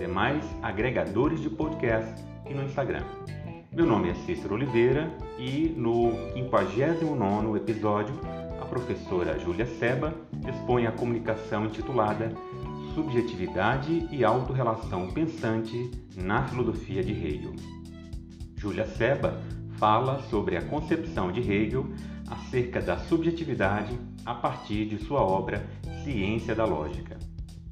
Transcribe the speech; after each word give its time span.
demais 0.00 0.42
agregadores 0.62 1.42
de 1.42 1.50
podcast 1.50 2.24
e 2.48 2.54
no 2.54 2.64
Instagram. 2.64 3.04
Meu 3.70 3.84
nome 3.84 4.08
é 4.08 4.14
Cícero 4.14 4.54
Oliveira 4.54 5.14
e 5.38 5.74
no 5.76 6.12
59º 6.34 7.54
episódio 7.58 8.18
a 8.58 8.64
professora 8.64 9.38
Júlia 9.38 9.66
Seba 9.66 10.14
expõe 10.48 10.86
a 10.86 10.92
comunicação 10.92 11.66
intitulada 11.66 12.32
Subjetividade 12.94 14.08
e 14.10 14.24
Autorrelação 14.24 15.10
Pensante 15.10 15.90
na 16.16 16.48
Filosofia 16.48 17.04
de 17.04 17.12
Hegel. 17.12 17.52
Júlia 18.56 18.86
Seba 18.86 19.38
fala 19.76 20.22
sobre 20.30 20.56
a 20.56 20.62
concepção 20.62 21.30
de 21.30 21.40
Hegel 21.40 21.86
acerca 22.26 22.80
da 22.80 22.96
subjetividade 22.96 23.98
a 24.24 24.34
partir 24.34 24.86
de 24.86 24.96
sua 25.04 25.20
obra 25.20 25.68
Ciência 26.02 26.54
da 26.54 26.64
Lógica. 26.64 27.18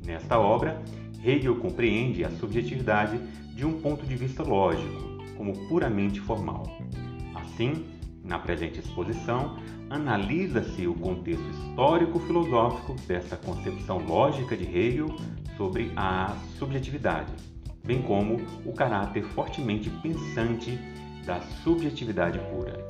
Nesta 0.05 0.39
obra, 0.39 0.83
Hegel 1.22 1.56
compreende 1.56 2.24
a 2.24 2.30
subjetividade 2.30 3.19
de 3.55 3.66
um 3.66 3.80
ponto 3.80 4.06
de 4.06 4.14
vista 4.14 4.42
lógico, 4.42 5.19
como 5.36 5.52
puramente 5.69 6.20
formal. 6.20 6.64
Assim, 7.34 7.84
na 8.25 8.38
presente 8.38 8.78
exposição, 8.78 9.59
analisa-se 9.91 10.87
o 10.87 10.94
contexto 10.94 11.48
histórico-filosófico 11.48 12.94
dessa 13.06 13.37
concepção 13.37 13.98
lógica 13.98 14.56
de 14.56 14.65
Hegel 14.65 15.09
sobre 15.56 15.91
a 15.97 16.37
subjetividade, 16.59 17.32
bem 17.84 18.03
como 18.03 18.37
o 18.64 18.72
caráter 18.72 19.25
fortemente 19.25 19.91
pensante 20.03 20.78
da 21.25 21.41
subjetividade 21.41 22.38
pura. 22.50 22.87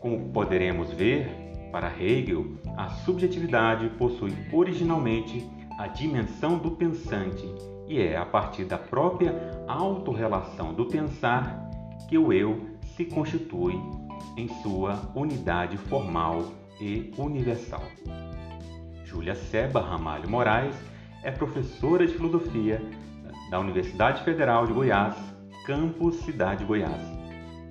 Como 0.00 0.30
poderemos 0.30 0.92
ver, 0.92 1.28
para 1.72 1.92
Hegel, 1.98 2.56
a 2.76 2.88
subjetividade 2.88 3.88
possui 3.90 4.32
originalmente 4.52 5.46
a 5.78 5.86
dimensão 5.86 6.58
do 6.58 6.72
pensante 6.72 7.46
e 7.86 8.02
é 8.02 8.16
a 8.16 8.26
partir 8.26 8.64
da 8.64 8.76
própria 8.76 9.62
autorrelação 9.68 10.74
do 10.74 10.84
pensar 10.86 11.70
que 12.08 12.18
o 12.18 12.32
eu 12.32 12.66
se 12.96 13.04
constitui 13.04 13.80
em 14.36 14.48
sua 14.60 15.00
unidade 15.14 15.76
formal 15.76 16.52
e 16.80 17.12
universal. 17.16 17.84
Júlia 19.04 19.36
Seba 19.36 19.80
Ramalho 19.80 20.28
Moraes 20.28 20.76
é 21.22 21.30
professora 21.30 22.04
de 22.04 22.12
filosofia 22.12 22.82
da 23.48 23.60
Universidade 23.60 24.24
Federal 24.24 24.66
de 24.66 24.72
Goiás, 24.72 25.14
campus 25.64 26.16
Cidade 26.16 26.64
Goiás. 26.64 27.00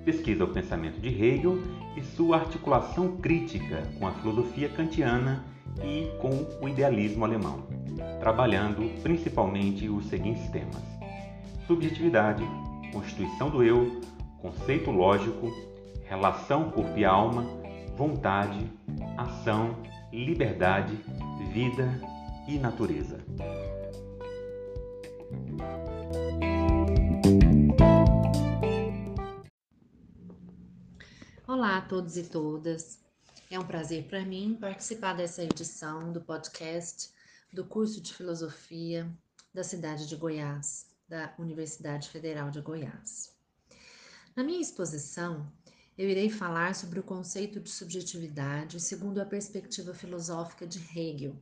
Pesquisa 0.06 0.44
o 0.44 0.48
pensamento 0.48 0.98
de 0.98 1.08
Hegel 1.08 1.58
e 1.94 2.02
sua 2.02 2.38
articulação 2.38 3.18
crítica 3.18 3.82
com 3.98 4.06
a 4.06 4.12
filosofia 4.12 4.70
kantiana 4.70 5.44
e 5.82 6.10
com 6.18 6.46
o 6.60 6.68
idealismo 6.68 7.24
alemão, 7.24 7.66
trabalhando 8.20 8.90
principalmente 9.02 9.88
os 9.88 10.06
seguintes 10.06 10.48
temas: 10.50 10.82
subjetividade, 11.66 12.44
constituição 12.92 13.50
do 13.50 13.62
eu, 13.62 14.00
conceito 14.40 14.90
lógico, 14.90 15.52
relação 16.04 16.70
corpo 16.70 16.98
e 16.98 17.04
alma, 17.04 17.44
vontade, 17.96 18.70
ação, 19.16 19.76
liberdade, 20.12 20.94
vida 21.52 22.00
e 22.46 22.58
natureza. 22.58 23.18
Olá 31.46 31.78
a 31.78 31.80
todos 31.80 32.16
e 32.16 32.22
todas. 32.24 33.07
É 33.50 33.58
um 33.58 33.66
prazer 33.66 34.04
para 34.04 34.22
mim 34.26 34.58
participar 34.60 35.14
dessa 35.14 35.42
edição 35.42 36.12
do 36.12 36.20
podcast 36.20 37.10
do 37.50 37.64
curso 37.64 37.98
de 37.98 38.12
Filosofia 38.12 39.10
da 39.54 39.64
cidade 39.64 40.06
de 40.06 40.16
Goiás, 40.16 40.86
da 41.08 41.32
Universidade 41.38 42.10
Federal 42.10 42.50
de 42.50 42.60
Goiás. 42.60 43.34
Na 44.36 44.44
minha 44.44 44.60
exposição, 44.60 45.50
eu 45.96 46.10
irei 46.10 46.28
falar 46.28 46.74
sobre 46.74 47.00
o 47.00 47.02
conceito 47.02 47.58
de 47.58 47.70
subjetividade 47.70 48.78
segundo 48.80 49.18
a 49.18 49.24
perspectiva 49.24 49.94
filosófica 49.94 50.66
de 50.66 50.78
Hegel. 50.94 51.34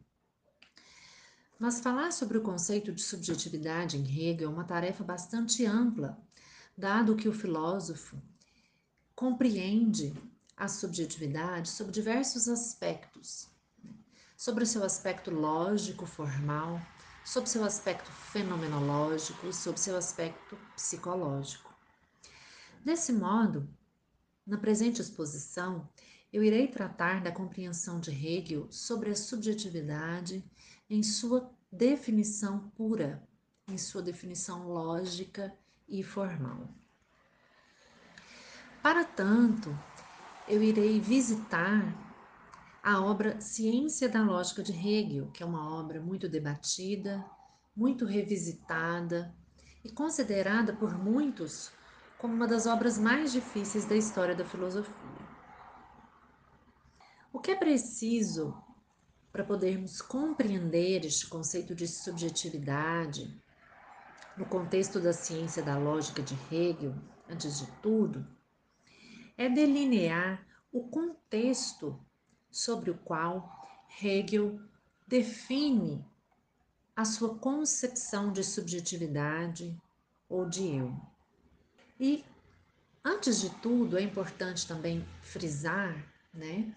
Mas 1.59 1.81
falar 1.81 2.12
sobre 2.12 2.39
o 2.39 2.43
conceito 2.43 2.93
de 2.93 3.03
subjetividade 3.03 3.99
em 3.99 4.05
Hegel 4.05 4.49
é 4.49 4.53
uma 4.53 4.62
tarefa 4.62 5.03
bastante 5.03 5.66
ampla, 5.66 6.16
dado 6.78 7.16
que 7.16 7.28
o 7.28 7.33
filósofo 7.33 8.16
compreende 9.12 10.15
a 10.56 10.69
subjetividade 10.69 11.69
sob 11.69 11.93
diversos 11.93 12.49
aspectos, 12.49 13.49
né? 13.83 13.93
sobre 14.37 14.65
o 14.65 14.67
seu 14.67 14.83
aspecto 14.83 15.31
lógico, 15.31 16.06
formal, 16.06 16.81
sobre 17.25 17.50
seu 17.50 17.65
aspecto 17.65 18.11
fenomenológico, 18.11 19.53
sobre 19.53 19.81
seu 19.81 19.97
aspecto 19.97 20.56
psicológico. 20.75 21.75
Desse 22.84 23.12
modo, 23.12 23.69
na 24.47 24.56
presente 24.56 25.00
exposição, 25.00 25.89
eu 26.33 26.43
irei 26.43 26.69
tratar 26.69 27.21
da 27.21 27.33
compreensão 27.33 27.99
de 27.99 28.11
Hegel 28.11 28.69
sobre 28.71 29.11
a 29.11 29.16
subjetividade 29.16 30.45
em 30.89 31.03
sua 31.03 31.50
definição 31.71 32.71
pura, 32.71 33.22
em 33.69 33.77
sua 33.77 34.03
definição 34.03 34.69
lógica 34.69 35.53
e 35.89 36.03
formal. 36.03 36.69
Para 38.83 39.04
tanto, 39.04 39.77
eu 40.48 40.63
irei 40.63 41.01
visitar 41.01 41.95
a 42.83 43.01
obra 43.01 43.41
Ciência 43.41 44.09
da 44.09 44.22
Lógica 44.22 44.63
de 44.63 44.72
Hegel, 44.72 45.31
que 45.33 45.43
é 45.43 45.47
uma 45.47 45.77
obra 45.77 46.01
muito 46.01 46.28
debatida, 46.28 47.25
muito 47.75 48.04
revisitada 48.04 49.34
e 49.84 49.91
considerada 49.91 50.72
por 50.72 50.97
muitos 50.97 51.72
como 52.16 52.33
uma 52.33 52.47
das 52.47 52.66
obras 52.66 52.97
mais 52.97 53.33
difíceis 53.33 53.84
da 53.84 53.97
história 53.97 54.34
da 54.34 54.45
filosofia. 54.45 54.95
O 57.33 57.41
que 57.41 57.51
é 57.51 57.57
preciso 57.57 58.57
para 59.33 59.45
podermos 59.45 60.01
compreender 60.01 61.04
este 61.04 61.27
conceito 61.27 61.75
de 61.75 61.89
subjetividade 61.89 63.39
no 64.37 64.47
contexto 64.47 65.01
da 65.01 65.13
ciência 65.13 65.63
da 65.63 65.77
lógica 65.77 66.22
de 66.22 66.34
Hegel, 66.51 66.95
antes 67.28 67.59
de 67.59 67.66
tudo, 67.83 68.27
é 69.36 69.48
delinear 69.48 70.47
o 70.72 70.88
contexto 70.88 71.98
sobre 72.50 72.91
o 72.91 72.98
qual 72.98 73.50
Hegel 74.03 74.60
define 75.06 76.04
a 76.94 77.04
sua 77.04 77.36
concepção 77.38 78.33
de 78.33 78.42
subjetividade 78.42 79.77
ou 80.28 80.48
de 80.48 80.77
eu. 80.77 80.94
E 82.00 82.24
Antes 83.09 83.41
de 83.41 83.50
tudo, 83.60 83.97
é 83.97 84.03
importante 84.03 84.66
também 84.66 85.06
frisar, 85.22 85.94
né, 86.34 86.74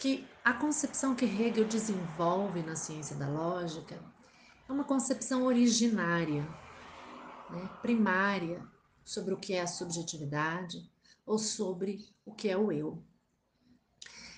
que 0.00 0.26
a 0.44 0.52
concepção 0.52 1.14
que 1.14 1.24
Hegel 1.24 1.64
desenvolve 1.64 2.60
na 2.60 2.74
ciência 2.74 3.14
da 3.14 3.28
lógica 3.28 3.96
é 4.68 4.72
uma 4.72 4.82
concepção 4.82 5.44
originária, 5.44 6.42
né, 7.48 7.70
primária, 7.80 8.60
sobre 9.04 9.32
o 9.32 9.36
que 9.36 9.52
é 9.52 9.60
a 9.60 9.66
subjetividade 9.68 10.90
ou 11.24 11.38
sobre 11.38 12.04
o 12.24 12.34
que 12.34 12.48
é 12.48 12.56
o 12.56 12.72
eu. 12.72 13.04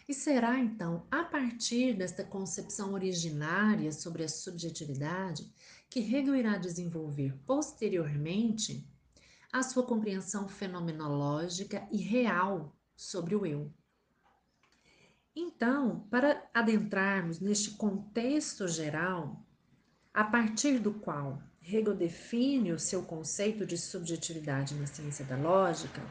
E 0.09 0.15
será 0.15 0.59
então 0.59 1.07
a 1.11 1.25
partir 1.25 1.95
desta 1.97 2.25
concepção 2.25 2.93
originária 2.93 3.93
sobre 3.93 4.25
a 4.25 4.29
subjetividade 4.29 5.51
que 5.89 6.01
Hegel 6.01 6.35
irá 6.35 6.59
desenvolver 6.59 7.35
posteriormente 7.47 8.87
a 9.53 9.63
sua 9.63 9.85
compreensão 9.85 10.49
fenomenológica 10.49 11.87
e 11.93 11.99
real 11.99 12.75
sobre 12.97 13.37
o 13.37 13.47
eu. 13.47 13.73
Então, 15.35 16.07
para 16.11 16.47
adentrarmos 16.53 17.41
neste 17.41 17.73
contexto 17.73 18.67
geral, 18.69 19.47
a 20.13 20.25
partir 20.25 20.79
do 20.79 20.93
qual 20.93 21.43
Hegel 21.63 21.95
define 21.95 22.73
o 22.73 22.79
seu 22.79 23.03
conceito 23.03 23.65
de 23.65 23.79
subjetividade 23.79 24.75
na 24.75 24.87
ciência 24.87 25.25
da 25.25 25.37
lógica, 25.37 26.03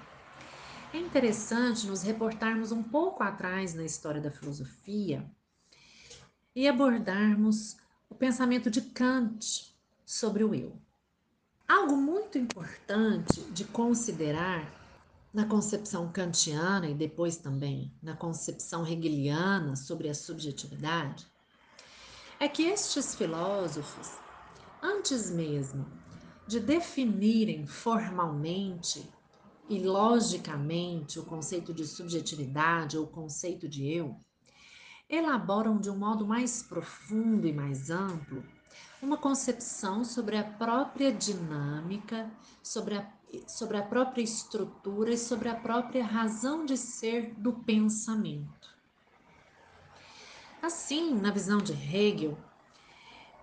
é 0.94 0.98
interessante 0.98 1.88
nos 1.88 2.02
reportarmos 2.02 2.72
um 2.72 2.84
pouco 2.84 3.24
atrás 3.24 3.74
na 3.74 3.86
história 3.86 4.20
da 4.20 4.30
filosofia 4.30 5.26
e 6.54 6.68
abordarmos 6.68 7.78
o 8.10 8.16
pensamento 8.16 8.70
de 8.70 8.82
Kant 8.82 9.74
sobre 10.06 10.44
o 10.44 10.54
eu. 10.54 10.78
Algo 11.68 11.96
muito 11.96 12.38
importante 12.38 13.40
de 13.52 13.64
considerar 13.64 14.70
na 15.34 15.46
concepção 15.46 16.12
kantiana 16.12 16.90
e 16.90 16.94
depois 16.94 17.38
também 17.38 17.94
na 18.04 18.14
concepção 18.16 18.86
hegeliana 18.86 19.78
sobre 19.78 20.10
a 20.10 20.14
subjetividade 20.14 21.26
é 22.38 22.50
que 22.50 22.64
estes 22.64 23.16
filósofos, 23.16 24.18
antes 24.82 25.32
mesmo 25.32 25.86
de 26.46 26.60
definirem 26.60 27.66
formalmente 27.66 29.10
e 29.72 29.80
logicamente 29.80 31.18
o 31.18 31.24
conceito 31.24 31.74
de 31.74 31.88
subjetividade 31.88 32.98
ou 32.98 33.06
o 33.06 33.10
conceito 33.10 33.70
de 33.70 33.88
eu, 33.88 34.20
elaboram 35.10 35.80
de 35.80 35.90
um 35.90 35.98
modo 35.98 36.28
mais 36.28 36.62
profundo 36.62 37.48
e 37.48 37.54
mais 37.54 37.90
amplo 37.90 38.44
uma 39.02 39.16
concepção 39.16 40.04
sobre 40.04 40.36
a 40.36 40.44
própria 40.44 41.14
dinâmica, 41.14 42.30
sobre 42.62 42.98
a, 42.98 43.10
sobre 43.48 43.78
a 43.78 43.82
própria 43.82 44.22
estrutura 44.22 45.14
e 45.14 45.18
sobre 45.18 45.48
a 45.48 45.56
própria 45.56 46.06
razão 46.06 46.66
de 46.66 46.76
ser 46.76 47.34
do 47.36 47.54
pensamento. 47.54 48.78
Assim, 50.62 51.16
na 51.16 51.32
visão 51.32 51.60
de 51.60 51.72
Hegel, 51.72 52.38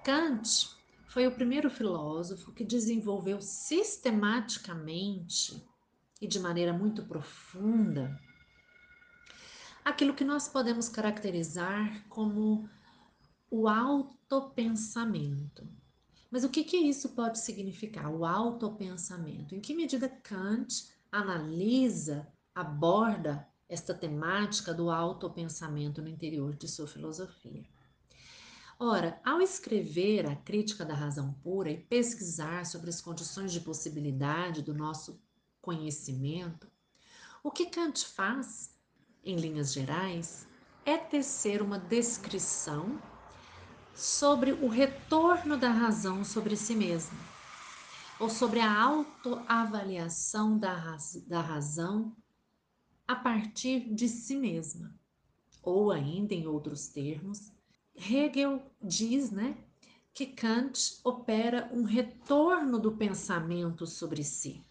Kant 0.04 0.76
foi 1.06 1.26
o 1.26 1.32
primeiro 1.32 1.70
filósofo 1.70 2.52
que 2.52 2.64
desenvolveu 2.64 3.40
sistematicamente 3.40 5.66
e 6.20 6.26
de 6.26 6.40
maneira 6.40 6.72
muito 6.72 7.04
profunda 7.04 8.18
aquilo 9.88 10.14
que 10.14 10.24
nós 10.24 10.48
podemos 10.48 10.88
caracterizar 10.88 12.04
como 12.08 12.68
o 13.50 13.66
autopensamento. 13.66 15.66
Mas 16.30 16.44
o 16.44 16.50
que, 16.50 16.62
que 16.62 16.76
isso 16.76 17.10
pode 17.10 17.38
significar, 17.38 18.10
o 18.10 18.24
autopensamento? 18.24 19.54
Em 19.54 19.60
que 19.60 19.74
medida 19.74 20.08
Kant 20.08 20.86
analisa, 21.10 22.28
aborda 22.54 23.48
esta 23.66 23.94
temática 23.94 24.74
do 24.74 24.90
autopensamento 24.90 26.02
no 26.02 26.08
interior 26.08 26.54
de 26.54 26.68
sua 26.68 26.86
filosofia? 26.86 27.64
Ora, 28.78 29.18
ao 29.24 29.40
escrever 29.40 30.26
a 30.26 30.36
crítica 30.36 30.84
da 30.84 30.94
razão 30.94 31.32
pura 31.42 31.70
e 31.70 31.78
pesquisar 31.78 32.66
sobre 32.66 32.90
as 32.90 33.00
condições 33.00 33.52
de 33.52 33.60
possibilidade 33.60 34.62
do 34.62 34.74
nosso 34.74 35.20
conhecimento, 35.68 36.66
o 37.44 37.50
que 37.50 37.66
Kant 37.66 38.06
faz, 38.06 38.74
em 39.22 39.36
linhas 39.36 39.70
gerais, 39.70 40.46
é 40.82 40.96
tecer 40.96 41.60
uma 41.60 41.78
descrição 41.78 42.98
sobre 43.94 44.52
o 44.52 44.66
retorno 44.66 45.58
da 45.58 45.68
razão 45.70 46.24
sobre 46.24 46.56
si 46.56 46.74
mesma, 46.74 47.18
ou 48.18 48.30
sobre 48.30 48.60
a 48.60 48.82
autoavaliação 48.82 50.58
da, 50.58 50.72
raz 50.72 51.22
da 51.26 51.42
razão 51.42 52.16
a 53.06 53.14
partir 53.14 53.92
de 53.92 54.08
si 54.08 54.36
mesma. 54.36 54.98
Ou 55.62 55.92
ainda, 55.92 56.32
em 56.32 56.46
outros 56.46 56.88
termos, 56.88 57.52
Hegel 57.94 58.62
diz 58.80 59.30
né, 59.30 59.54
que 60.14 60.24
Kant 60.24 60.98
opera 61.04 61.70
um 61.74 61.82
retorno 61.82 62.78
do 62.78 62.92
pensamento 62.92 63.86
sobre 63.86 64.24
si. 64.24 64.64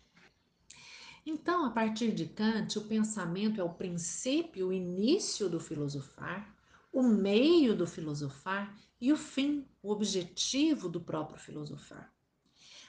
Então, 1.29 1.65
a 1.65 1.69
partir 1.69 2.13
de 2.13 2.25
Kant, 2.25 2.79
o 2.79 2.85
pensamento 2.85 3.59
é 3.59 3.63
o 3.63 3.73
princípio, 3.73 4.69
o 4.69 4.73
início 4.73 5.49
do 5.49 5.59
filosofar, 5.59 6.55
o 6.89 7.03
meio 7.03 7.75
do 7.75 7.85
filosofar 7.85 8.73
e 9.01 9.11
o 9.11 9.17
fim, 9.17 9.67
o 9.83 9.91
objetivo 9.91 10.87
do 10.87 11.01
próprio 11.01 11.37
filosofar. 11.37 12.09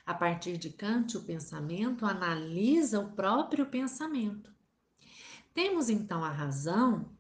A 0.07 0.15
partir 0.15 0.57
de 0.57 0.71
Kant, 0.71 1.17
o 1.17 1.25
pensamento 1.25 2.07
analisa 2.07 3.01
o 3.01 3.11
próprio 3.11 3.67
pensamento. 3.67 4.53
Temos 5.53 5.91
então 5.91 6.23
a 6.23 6.31
razão 6.31 7.11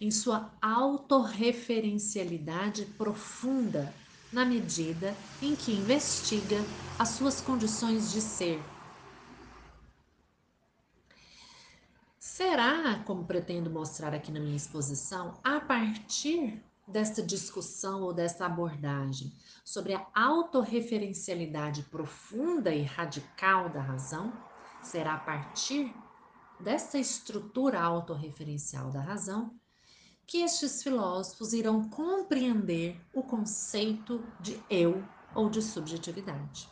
em 0.00 0.12
sua 0.12 0.56
autorreferencialidade 0.62 2.84
profunda, 2.96 3.92
na 4.32 4.44
medida 4.44 5.12
em 5.42 5.56
que 5.56 5.72
investiga 5.72 6.58
as 6.96 7.08
suas 7.08 7.40
condições 7.40 8.12
de 8.12 8.20
ser 8.20 8.62
Será, 12.36 13.02
como 13.06 13.24
pretendo 13.24 13.70
mostrar 13.70 14.12
aqui 14.12 14.30
na 14.30 14.38
minha 14.38 14.58
exposição, 14.58 15.40
a 15.42 15.58
partir 15.58 16.62
desta 16.86 17.22
discussão 17.22 18.02
ou 18.02 18.12
desta 18.12 18.44
abordagem 18.44 19.32
sobre 19.64 19.94
a 19.94 20.06
autorreferencialidade 20.14 21.84
profunda 21.84 22.74
e 22.74 22.82
radical 22.82 23.70
da 23.70 23.80
razão, 23.80 24.34
será 24.82 25.14
a 25.14 25.18
partir 25.18 25.94
desta 26.60 26.98
estrutura 26.98 27.80
autorreferencial 27.80 28.90
da 28.90 29.00
razão 29.00 29.58
que 30.26 30.42
estes 30.42 30.82
filósofos 30.82 31.54
irão 31.54 31.88
compreender 31.88 33.00
o 33.14 33.22
conceito 33.22 34.22
de 34.38 34.62
eu 34.68 35.02
ou 35.34 35.48
de 35.48 35.62
subjetividade. 35.62 36.68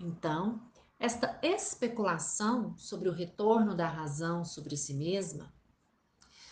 Então, 0.00 0.60
esta 1.00 1.40
especulação 1.42 2.76
sobre 2.76 3.08
o 3.08 3.12
retorno 3.12 3.74
da 3.74 3.88
razão 3.88 4.44
sobre 4.44 4.76
si 4.76 4.92
mesma, 4.92 5.50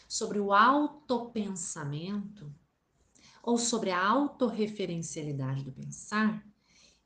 sobre 0.08 0.40
o 0.40 0.54
autopensamento 0.54 2.50
ou 3.42 3.58
sobre 3.58 3.90
a 3.90 4.02
autorreferencialidade 4.02 5.62
do 5.62 5.70
pensar, 5.70 6.42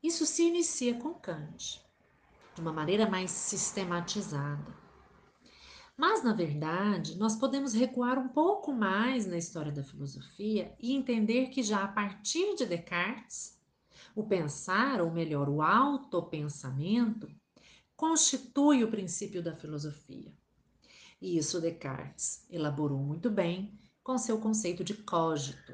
isso 0.01 0.25
se 0.25 0.43
inicia 0.43 0.97
com 0.97 1.13
Kant, 1.13 1.81
de 2.55 2.61
uma 2.61 2.71
maneira 2.71 3.09
mais 3.09 3.29
sistematizada. 3.31 4.73
Mas, 5.97 6.23
na 6.23 6.33
verdade, 6.33 7.17
nós 7.17 7.35
podemos 7.35 7.73
recuar 7.73 8.17
um 8.17 8.29
pouco 8.29 8.71
mais 8.71 9.27
na 9.27 9.37
história 9.37 9.71
da 9.71 9.83
filosofia 9.83 10.73
e 10.79 10.95
entender 10.95 11.49
que 11.49 11.61
já 11.61 11.83
a 11.83 11.87
partir 11.89 12.55
de 12.55 12.65
Descartes, 12.65 13.61
o 14.15 14.23
pensar, 14.23 15.01
ou 15.01 15.11
melhor, 15.11 15.49
o 15.49 15.61
autopensamento, 15.61 17.27
constitui 17.95 18.83
o 18.83 18.91
princípio 18.91 19.41
da 19.41 19.55
filosofia. 19.55 20.33
E 21.21 21.37
isso 21.37 21.61
Descartes 21.61 22.45
elaborou 22.49 22.99
muito 22.99 23.29
bem 23.29 23.79
com 24.03 24.17
seu 24.17 24.37
conceito 24.39 24.83
de 24.83 24.93
cogito. 24.93 25.73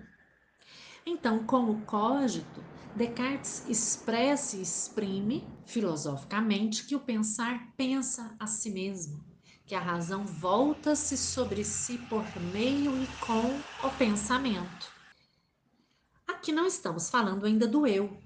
Então, 1.05 1.45
como 1.45 1.81
cogito, 1.85 2.63
Descartes 2.95 3.67
expressa 3.67 4.57
e 4.57 4.61
exprime 4.61 5.47
filosoficamente 5.65 6.85
que 6.85 6.95
o 6.95 6.99
pensar 6.99 7.73
pensa 7.75 8.35
a 8.39 8.45
si 8.45 8.69
mesmo, 8.69 9.23
que 9.65 9.73
a 9.73 9.79
razão 9.79 10.25
volta-se 10.25 11.17
sobre 11.17 11.63
si 11.63 11.97
por 12.09 12.23
meio 12.53 13.01
e 13.01 13.07
com 13.25 13.87
o 13.87 13.97
pensamento. 13.97 14.91
Aqui 16.27 16.51
não 16.51 16.65
estamos 16.65 17.09
falando 17.09 17.45
ainda 17.45 17.67
do 17.67 17.85
eu, 17.85 18.17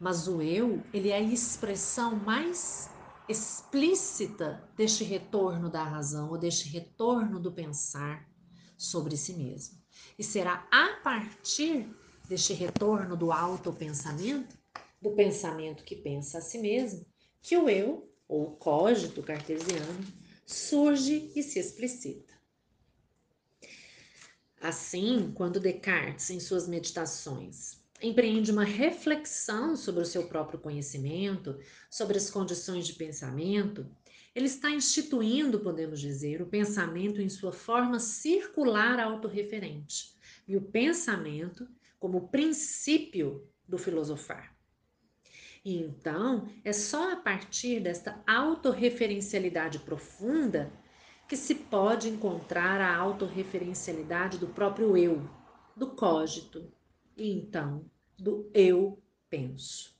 mas 0.00 0.26
o 0.26 0.40
eu, 0.40 0.82
ele 0.94 1.10
é 1.10 1.16
a 1.16 1.20
expressão 1.20 2.16
mais 2.16 2.88
explícita 3.28 4.66
deste 4.74 5.04
retorno 5.04 5.68
da 5.68 5.84
razão 5.84 6.30
ou 6.30 6.38
deste 6.38 6.70
retorno 6.70 7.38
do 7.38 7.52
pensar 7.52 8.26
sobre 8.78 9.14
si 9.14 9.34
mesmo. 9.34 9.78
E 10.18 10.24
será 10.24 10.66
a 10.72 11.00
partir 11.04 11.94
deste 12.26 12.54
retorno 12.54 13.14
do 13.14 13.30
autopensamento, 13.30 14.58
do 15.02 15.10
pensamento 15.10 15.84
que 15.84 15.94
pensa 15.94 16.38
a 16.38 16.40
si 16.40 16.58
mesmo, 16.58 17.04
que 17.42 17.56
o 17.58 17.68
eu, 17.68 18.10
ou 18.26 18.44
o 18.44 18.56
cógito 18.56 19.22
cartesiano, 19.22 20.00
surge 20.46 21.30
e 21.36 21.42
se 21.42 21.58
explicita. 21.58 22.32
Assim, 24.60 25.32
quando 25.34 25.60
Descartes, 25.60 26.30
em 26.30 26.40
suas 26.40 26.66
meditações, 26.68 27.79
empreende 28.02 28.50
uma 28.50 28.64
reflexão 28.64 29.76
sobre 29.76 30.02
o 30.02 30.06
seu 30.06 30.26
próprio 30.26 30.58
conhecimento, 30.58 31.58
sobre 31.90 32.16
as 32.16 32.30
condições 32.30 32.86
de 32.86 32.94
pensamento, 32.94 33.86
ele 34.34 34.46
está 34.46 34.70
instituindo, 34.70 35.60
podemos 35.60 36.00
dizer, 36.00 36.40
o 36.40 36.46
pensamento 36.46 37.20
em 37.20 37.28
sua 37.28 37.52
forma 37.52 37.98
circular 37.98 39.00
autorreferente 39.00 40.14
e 40.46 40.56
o 40.56 40.62
pensamento 40.62 41.68
como 41.98 42.28
princípio 42.28 43.46
do 43.66 43.76
filosofar. 43.76 44.56
E 45.64 45.76
então, 45.76 46.48
é 46.64 46.72
só 46.72 47.12
a 47.12 47.16
partir 47.16 47.80
desta 47.80 48.22
autorreferencialidade 48.26 49.80
profunda 49.80 50.72
que 51.28 51.36
se 51.36 51.54
pode 51.54 52.08
encontrar 52.08 52.80
a 52.80 52.96
autorreferencialidade 52.96 54.38
do 54.38 54.48
próprio 54.48 54.96
eu, 54.96 55.28
do 55.76 55.88
cogito, 55.88 56.72
e 57.20 57.30
então 57.30 57.84
do 58.18 58.50
eu 58.54 58.98
penso. 59.28 59.94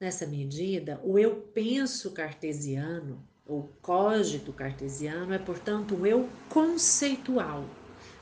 Nessa 0.00 0.26
medida, 0.26 0.98
o 1.04 1.18
eu 1.18 1.36
penso 1.36 2.10
cartesiano, 2.12 3.22
ou 3.46 3.68
cogito 3.82 4.52
cartesiano, 4.52 5.34
é, 5.34 5.38
portanto, 5.38 5.94
um 5.94 6.06
eu 6.06 6.28
conceitual, 6.48 7.64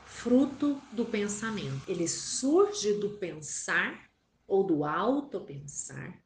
fruto 0.05 0.79
do 0.91 1.05
pensamento. 1.05 1.89
Ele 1.89 2.07
surge 2.07 2.93
do 2.99 3.11
pensar 3.11 4.11
ou 4.45 4.63
do 4.63 4.83
autopensar, 4.83 6.21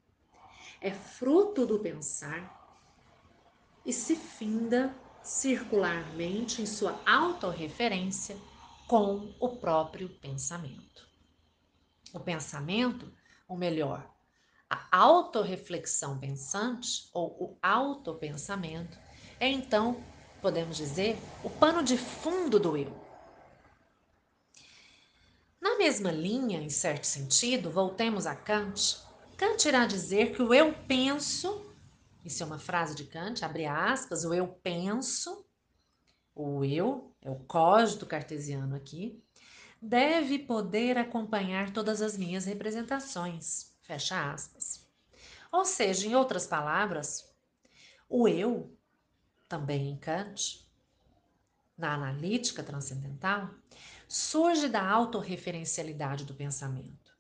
é 0.82 0.92
fruto 0.92 1.66
do 1.68 1.80
pensar 1.80 2.64
e 3.86 3.94
se 3.94 4.16
finda 4.16 4.94
circularmente 5.22 6.62
em 6.62 6.66
sua 6.66 7.00
autorreferência 7.06 8.36
com 8.88 9.36
o 9.40 9.50
próprio 9.58 10.10
pensamento. 10.10 11.05
O 12.16 12.20
pensamento, 12.20 13.12
ou 13.48 13.58
melhor, 13.58 14.10
a 14.70 14.98
autorreflexão 14.98 16.18
pensante 16.18 17.10
ou 17.14 17.28
o 17.40 17.58
autopensamento 17.62 18.98
é 19.40 19.50
então, 19.50 20.02
podemos 20.42 20.78
dizer, 20.78 21.18
o 21.44 21.50
pano 21.50 21.84
de 21.84 21.98
fundo 21.98 22.60
do 22.60 22.78
eu. 22.78 23.06
Na 25.62 25.78
mesma 25.78 26.12
linha, 26.12 26.60
em 26.62 26.70
certo 26.70 27.04
sentido, 27.04 27.70
voltemos 27.70 28.26
a 28.26 28.36
Kant. 28.36 28.98
Kant 29.38 29.68
irá 29.68 29.86
dizer 29.86 30.34
que 30.34 30.42
o 30.42 30.54
eu 30.54 30.74
penso 30.88 31.66
isso 32.26 32.42
é 32.42 32.46
uma 32.48 32.58
frase 32.58 32.96
de 32.96 33.04
Kant, 33.04 33.46
abre 33.46 33.68
aspas, 33.68 34.26
o 34.26 34.34
eu 34.34 34.48
penso, 34.48 35.46
o 36.34 36.66
eu, 36.66 37.16
é 37.22 37.30
o 37.30 37.36
código 37.36 38.08
cartesiano 38.08 38.76
aqui, 38.76 39.24
deve 39.82 40.40
poder 40.40 40.98
acompanhar 40.98 41.72
todas 41.72 42.02
as 42.02 42.18
minhas 42.18 42.46
representações, 42.46 43.74
fecha 43.82 44.32
aspas. 44.32 44.86
Ou 45.52 45.64
seja, 45.64 46.08
em 46.08 46.16
outras 46.16 46.46
palavras, 46.46 47.34
o 48.10 48.28
eu, 48.28 48.76
também 49.48 49.90
em 49.90 49.98
Kant, 49.98 50.66
na 51.78 51.94
analítica 51.94 52.64
transcendental, 52.64 53.50
surge 54.08 54.68
da 54.68 54.88
autorreferencialidade 54.88 56.26
do 56.26 56.34
pensamento, 56.34 57.16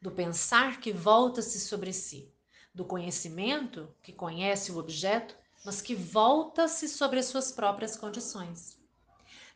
do 0.00 0.10
pensar 0.10 0.80
que 0.80 0.92
volta-se 0.92 1.60
sobre 1.60 1.92
si, 1.92 2.32
do 2.74 2.84
conhecimento 2.84 3.94
que 4.02 4.12
conhece 4.12 4.70
o 4.70 4.78
objeto, 4.78 5.36
mas 5.64 5.82
que 5.82 5.94
volta-se 5.94 6.88
sobre 6.88 7.18
as 7.18 7.26
suas 7.26 7.50
próprias 7.50 7.96
condições. 7.96 8.77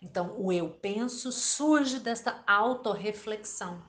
Então, 0.02 0.34
o 0.36 0.52
eu 0.52 0.68
penso 0.68 1.30
surge 1.30 2.00
desta 2.00 2.42
autorreflexão. 2.44 3.80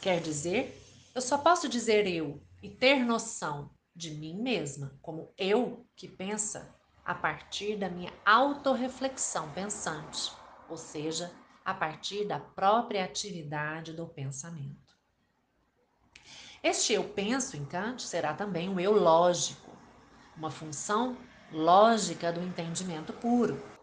Quer 0.00 0.22
dizer, 0.22 0.82
eu 1.14 1.20
só 1.20 1.36
posso 1.36 1.68
dizer 1.68 2.06
eu 2.06 2.42
e 2.62 2.70
ter 2.70 3.04
noção 3.04 3.70
de 3.94 4.10
mim 4.10 4.40
mesma 4.40 4.98
como 5.02 5.32
eu 5.36 5.86
que 5.94 6.08
pensa 6.08 6.74
a 7.04 7.14
partir 7.14 7.76
da 7.76 7.90
minha 7.90 8.12
autorreflexão 8.24 9.50
pensante, 9.52 10.32
ou 10.68 10.78
seja, 10.78 11.30
a 11.62 11.74
partir 11.74 12.24
da 12.24 12.40
própria 12.40 13.04
atividade 13.04 13.92
do 13.92 14.06
pensamento. 14.06 14.96
Este 16.62 16.94
eu 16.94 17.04
penso 17.04 17.56
em 17.56 17.64
Kant 17.66 18.02
será 18.02 18.32
também 18.32 18.68
um 18.68 18.80
eu 18.80 18.92
lógico, 18.92 19.70
uma 20.36 20.50
função 20.50 21.16
lógica 21.52 22.32
do 22.32 22.42
entendimento 22.42 23.12
puro. 23.12 23.75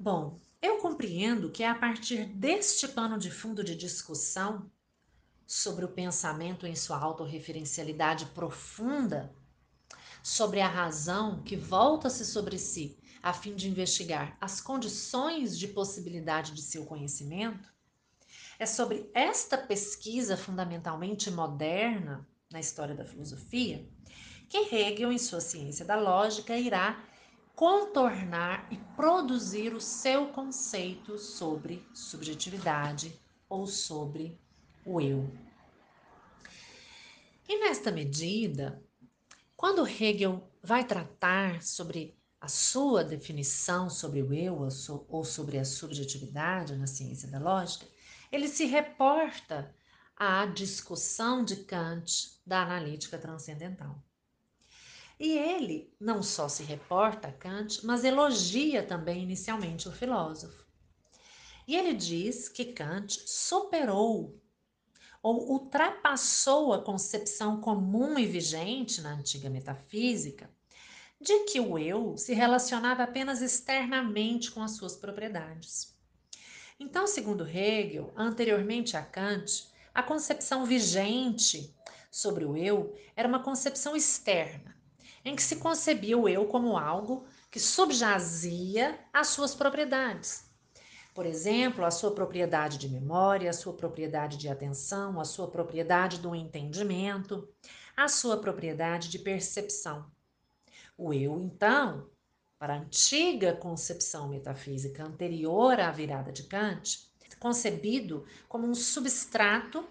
Bom, 0.00 0.38
eu 0.62 0.76
compreendo 0.76 1.50
que 1.50 1.64
é 1.64 1.68
a 1.68 1.74
partir 1.74 2.26
deste 2.26 2.86
pano 2.86 3.18
de 3.18 3.32
fundo 3.32 3.64
de 3.64 3.74
discussão 3.74 4.70
sobre 5.44 5.84
o 5.84 5.88
pensamento 5.88 6.68
em 6.68 6.76
sua 6.76 6.98
autorreferencialidade 6.98 8.26
profunda, 8.26 9.34
sobre 10.22 10.60
a 10.60 10.68
razão 10.68 11.42
que 11.42 11.56
volta-se 11.56 12.24
sobre 12.24 12.58
si 12.58 12.96
a 13.20 13.32
fim 13.32 13.56
de 13.56 13.68
investigar 13.68 14.36
as 14.40 14.60
condições 14.60 15.58
de 15.58 15.66
possibilidade 15.66 16.52
de 16.52 16.62
seu 16.62 16.86
conhecimento, 16.86 17.68
é 18.56 18.66
sobre 18.66 19.10
esta 19.12 19.58
pesquisa 19.58 20.36
fundamentalmente 20.36 21.28
moderna 21.28 22.24
na 22.52 22.60
história 22.60 22.94
da 22.94 23.04
filosofia 23.04 23.84
que 24.48 24.74
Hegel, 24.74 25.12
em 25.12 25.18
sua 25.18 25.40
ciência 25.40 25.84
da 25.84 25.96
lógica, 25.96 26.56
irá 26.56 27.04
contornar 27.58 28.72
e 28.72 28.76
produzir 28.94 29.74
o 29.74 29.80
seu 29.80 30.28
conceito 30.28 31.18
sobre 31.18 31.84
subjetividade 31.92 33.20
ou 33.48 33.66
sobre 33.66 34.40
o 34.86 35.00
eu. 35.00 35.28
E 37.48 37.58
nesta 37.58 37.90
medida, 37.90 38.80
quando 39.56 39.84
Hegel 39.84 40.48
vai 40.62 40.84
tratar 40.84 41.60
sobre 41.60 42.16
a 42.40 42.46
sua 42.46 43.02
definição 43.02 43.90
sobre 43.90 44.22
o 44.22 44.32
eu 44.32 44.68
ou 45.08 45.24
sobre 45.24 45.58
a 45.58 45.64
subjetividade 45.64 46.76
na 46.76 46.86
ciência 46.86 47.28
da 47.28 47.40
lógica, 47.40 47.88
ele 48.30 48.46
se 48.46 48.66
reporta 48.66 49.74
à 50.16 50.46
discussão 50.46 51.44
de 51.44 51.56
Kant 51.64 52.38
da 52.46 52.62
analítica 52.62 53.18
transcendental. 53.18 54.00
E 55.18 55.36
ele 55.36 55.92
não 55.98 56.22
só 56.22 56.48
se 56.48 56.62
reporta 56.62 57.28
a 57.28 57.32
Kant, 57.32 57.84
mas 57.84 58.04
elogia 58.04 58.82
também 58.82 59.22
inicialmente 59.22 59.88
o 59.88 59.92
filósofo. 59.92 60.64
E 61.66 61.76
ele 61.76 61.92
diz 61.92 62.48
que 62.48 62.72
Kant 62.72 63.20
superou 63.26 64.40
ou 65.22 65.50
ultrapassou 65.50 66.72
a 66.72 66.80
concepção 66.80 67.60
comum 67.60 68.18
e 68.18 68.26
vigente 68.26 69.00
na 69.00 69.14
antiga 69.14 69.50
metafísica 69.50 70.48
de 71.20 71.40
que 71.40 71.58
o 71.58 71.76
eu 71.76 72.16
se 72.16 72.32
relacionava 72.32 73.02
apenas 73.02 73.42
externamente 73.42 74.52
com 74.52 74.62
as 74.62 74.72
suas 74.76 74.94
propriedades. 74.94 75.96
Então, 76.78 77.08
segundo 77.08 77.46
Hegel, 77.46 78.12
anteriormente 78.16 78.96
a 78.96 79.02
Kant, 79.02 79.66
a 79.92 80.02
concepção 80.02 80.64
vigente 80.64 81.74
sobre 82.08 82.44
o 82.44 82.56
eu 82.56 82.96
era 83.16 83.26
uma 83.26 83.42
concepção 83.42 83.96
externa, 83.96 84.77
em 85.28 85.36
que 85.36 85.42
se 85.42 85.56
concebia 85.56 86.16
o 86.16 86.28
eu 86.28 86.46
como 86.46 86.76
algo 86.76 87.26
que 87.50 87.60
subjazia 87.60 88.98
às 89.12 89.28
suas 89.28 89.54
propriedades. 89.54 90.48
Por 91.14 91.26
exemplo, 91.26 91.84
a 91.84 91.90
sua 91.90 92.14
propriedade 92.14 92.78
de 92.78 92.88
memória, 92.88 93.50
a 93.50 93.52
sua 93.52 93.72
propriedade 93.72 94.36
de 94.36 94.48
atenção, 94.48 95.20
a 95.20 95.24
sua 95.24 95.48
propriedade 95.48 96.18
do 96.18 96.34
entendimento, 96.34 97.48
a 97.96 98.08
sua 98.08 98.36
propriedade 98.36 99.08
de 99.08 99.18
percepção. 99.18 100.10
O 100.96 101.12
eu, 101.12 101.40
então, 101.40 102.08
para 102.58 102.74
a 102.74 102.78
antiga 102.78 103.52
concepção 103.52 104.28
metafísica 104.28 105.04
anterior 105.04 105.78
à 105.80 105.90
virada 105.90 106.32
de 106.32 106.44
Kant, 106.44 107.08
concebido 107.38 108.24
como 108.48 108.66
um 108.66 108.74
substrato 108.74 109.84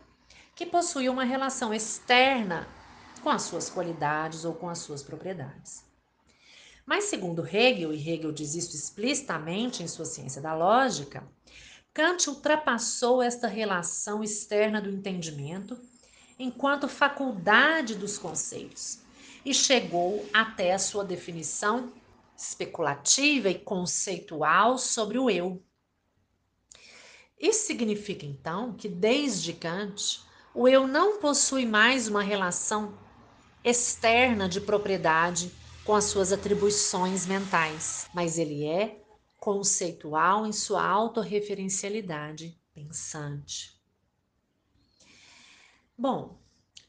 que 0.56 0.66
possuía 0.66 1.12
uma 1.12 1.24
relação 1.24 1.74
externa 1.74 2.68
com 3.18 3.30
as 3.30 3.44
suas 3.44 3.70
qualidades 3.70 4.46
ou 4.46 4.54
com 4.54 4.70
as 4.70 4.80
suas 4.80 5.04
propriedades. 5.04 5.84
Mas, 6.86 7.06
segundo 7.06 7.46
Hegel, 7.46 7.94
e 7.94 8.10
Hegel 8.10 8.32
diz 8.32 8.56
isso 8.56 8.76
explicitamente 8.76 9.84
em 9.84 9.88
sua 9.88 10.06
ciência 10.06 10.42
da 10.42 10.56
lógica, 10.56 11.28
Kant 11.94 12.30
ultrapassou 12.30 13.22
esta 13.22 13.48
relação 13.48 14.24
externa 14.24 14.80
do 14.80 14.90
entendimento 14.90 15.78
enquanto 16.40 16.88
faculdade 16.88 17.96
dos 17.96 18.18
conceitos 18.18 19.00
e 19.44 19.54
chegou 19.54 20.26
até 20.34 20.74
a 20.74 20.80
sua 20.80 21.04
definição 21.04 21.92
especulativa 22.38 23.50
e 23.50 23.58
conceitual 23.58 24.78
sobre 24.78 25.18
o 25.18 25.30
eu. 25.30 25.62
Isso 27.40 27.66
significa 27.66 28.26
então 28.26 28.74
que 28.74 28.88
desde 28.88 29.54
Kant, 29.54 30.22
o 30.54 30.68
eu 30.68 30.88
não 30.88 31.20
possui 31.20 31.66
mais 31.66 32.08
uma 32.08 32.22
relação 32.22 32.98
externa 33.70 34.48
de 34.48 34.62
propriedade 34.62 35.52
com 35.84 35.94
as 35.94 36.06
suas 36.06 36.32
atribuições 36.32 37.26
mentais, 37.26 38.10
mas 38.14 38.38
ele 38.38 38.66
é 38.66 39.02
conceitual 39.38 40.46
em 40.46 40.54
sua 40.54 40.88
autorreferencialidade. 40.88 42.58
Pensante. 42.74 43.78
Bom, 45.98 46.40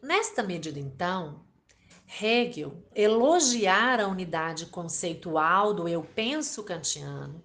nesta 0.01 0.41
medida 0.41 0.79
então, 0.79 1.45
Hegel 2.21 2.87
elogiar 2.95 4.01
a 4.01 4.07
unidade 4.07 4.67
conceitual 4.67 5.75
do 5.75 5.89
eu 5.89 6.05
penso 6.05 6.63
kantiano 6.63 7.43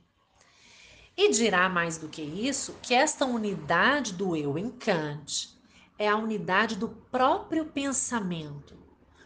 e 1.18 1.32
dirá 1.32 1.68
mais 1.70 1.98
do 1.98 2.08
que 2.08 2.22
isso 2.22 2.75
que 2.84 2.94
esta 2.94 3.25
unidade 3.25 4.13
do 4.13 4.36
eu 4.36 4.60
em 4.60 4.70
Kant 4.70 5.58
é 5.98 6.08
a 6.08 6.18
unidade 6.18 6.75
do 6.75 6.90
próprio 6.90 7.66
pensamento 7.66 8.83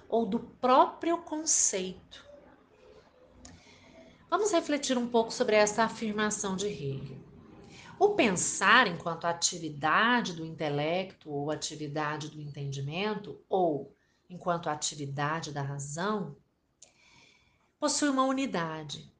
ou 0.09 0.25
do 0.25 0.39
próprio 0.39 1.17
conceito. 1.19 2.25
Vamos 4.29 4.51
refletir 4.51 4.97
um 4.97 5.07
pouco 5.07 5.31
sobre 5.31 5.55
essa 5.55 5.83
afirmação 5.83 6.55
de 6.55 6.67
Hegel. 6.67 7.17
O 7.99 8.09
pensar 8.09 8.87
enquanto 8.87 9.25
atividade 9.25 10.33
do 10.33 10.45
intelecto 10.45 11.31
ou 11.31 11.49
atividade 11.49 12.29
do 12.29 12.39
entendimento, 12.39 13.41
ou 13.49 13.95
enquanto 14.29 14.69
atividade 14.69 15.51
da 15.51 15.61
razão, 15.61 16.35
possui 17.79 18.09
uma 18.09 18.25
unidade. 18.25 19.11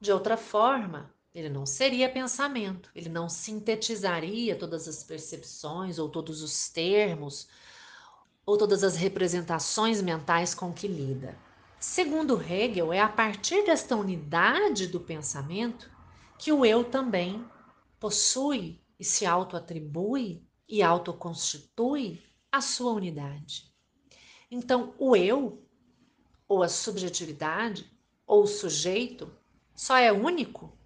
De 0.00 0.10
outra 0.10 0.36
forma, 0.36 1.14
ele 1.34 1.48
não 1.48 1.64
seria 1.64 2.10
pensamento, 2.10 2.90
ele 2.94 3.08
não 3.08 3.28
sintetizaria 3.28 4.56
todas 4.56 4.88
as 4.88 5.04
percepções 5.04 5.98
ou 5.98 6.08
todos 6.08 6.42
os 6.42 6.68
termos 6.68 7.48
ou 8.44 8.56
todas 8.56 8.82
as 8.82 8.96
representações 8.96 10.02
mentais 10.02 10.54
com 10.54 10.72
que 10.72 10.88
lida. 10.88 11.38
Segundo 11.78 12.40
Hegel, 12.40 12.92
é 12.92 13.00
a 13.00 13.08
partir 13.08 13.64
desta 13.64 13.96
unidade 13.96 14.86
do 14.86 15.00
pensamento 15.00 15.90
que 16.38 16.52
o 16.52 16.64
eu 16.64 16.84
também 16.84 17.44
possui 17.98 18.80
e 18.98 19.04
se 19.04 19.24
autoatribui 19.24 20.42
e 20.68 20.82
autoconstitui 20.82 22.22
a 22.50 22.60
sua 22.60 22.92
unidade. 22.92 23.70
Então, 24.50 24.94
o 24.98 25.14
eu, 25.14 25.62
ou 26.48 26.62
a 26.62 26.68
subjetividade, 26.68 27.90
ou 28.26 28.42
o 28.42 28.46
sujeito, 28.46 29.32
só 29.74 29.96
é 29.96 30.12
único 30.12 30.76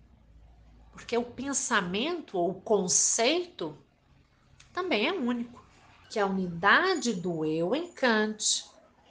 porque 0.94 1.18
o 1.18 1.24
pensamento 1.24 2.38
ou 2.38 2.50
o 2.50 2.60
conceito 2.60 3.76
também 4.72 5.08
é 5.08 5.12
único, 5.12 5.63
que 6.14 6.20
a 6.20 6.26
unidade 6.26 7.12
do 7.12 7.44
eu 7.44 7.74
em 7.74 7.90
Kant 7.90 8.64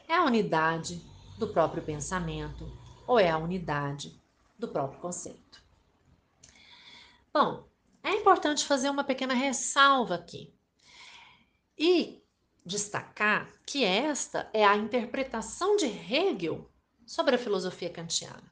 é 0.08 0.16
a 0.16 0.24
unidade 0.24 1.06
do 1.38 1.50
próprio 1.50 1.84
pensamento 1.84 2.66
ou 3.06 3.20
é 3.20 3.30
a 3.30 3.38
unidade 3.38 4.18
do 4.58 4.70
próprio 4.70 5.02
conceito. 5.02 5.62
Bom, 7.34 7.68
é 8.02 8.12
importante 8.12 8.64
fazer 8.64 8.90
uma 8.90 9.04
pequena 9.04 9.34
ressalva 9.34 10.16
aqui 10.16 10.56
e 11.78 12.24
destacar 12.66 13.52
que 13.66 13.84
esta 13.84 14.50
é 14.54 14.64
a 14.64 14.78
interpretação 14.78 15.76
de 15.76 15.88
Hegel 15.88 16.72
sobre 17.06 17.36
a 17.36 17.38
filosofia 17.38 17.90
kantiana. 17.90 18.50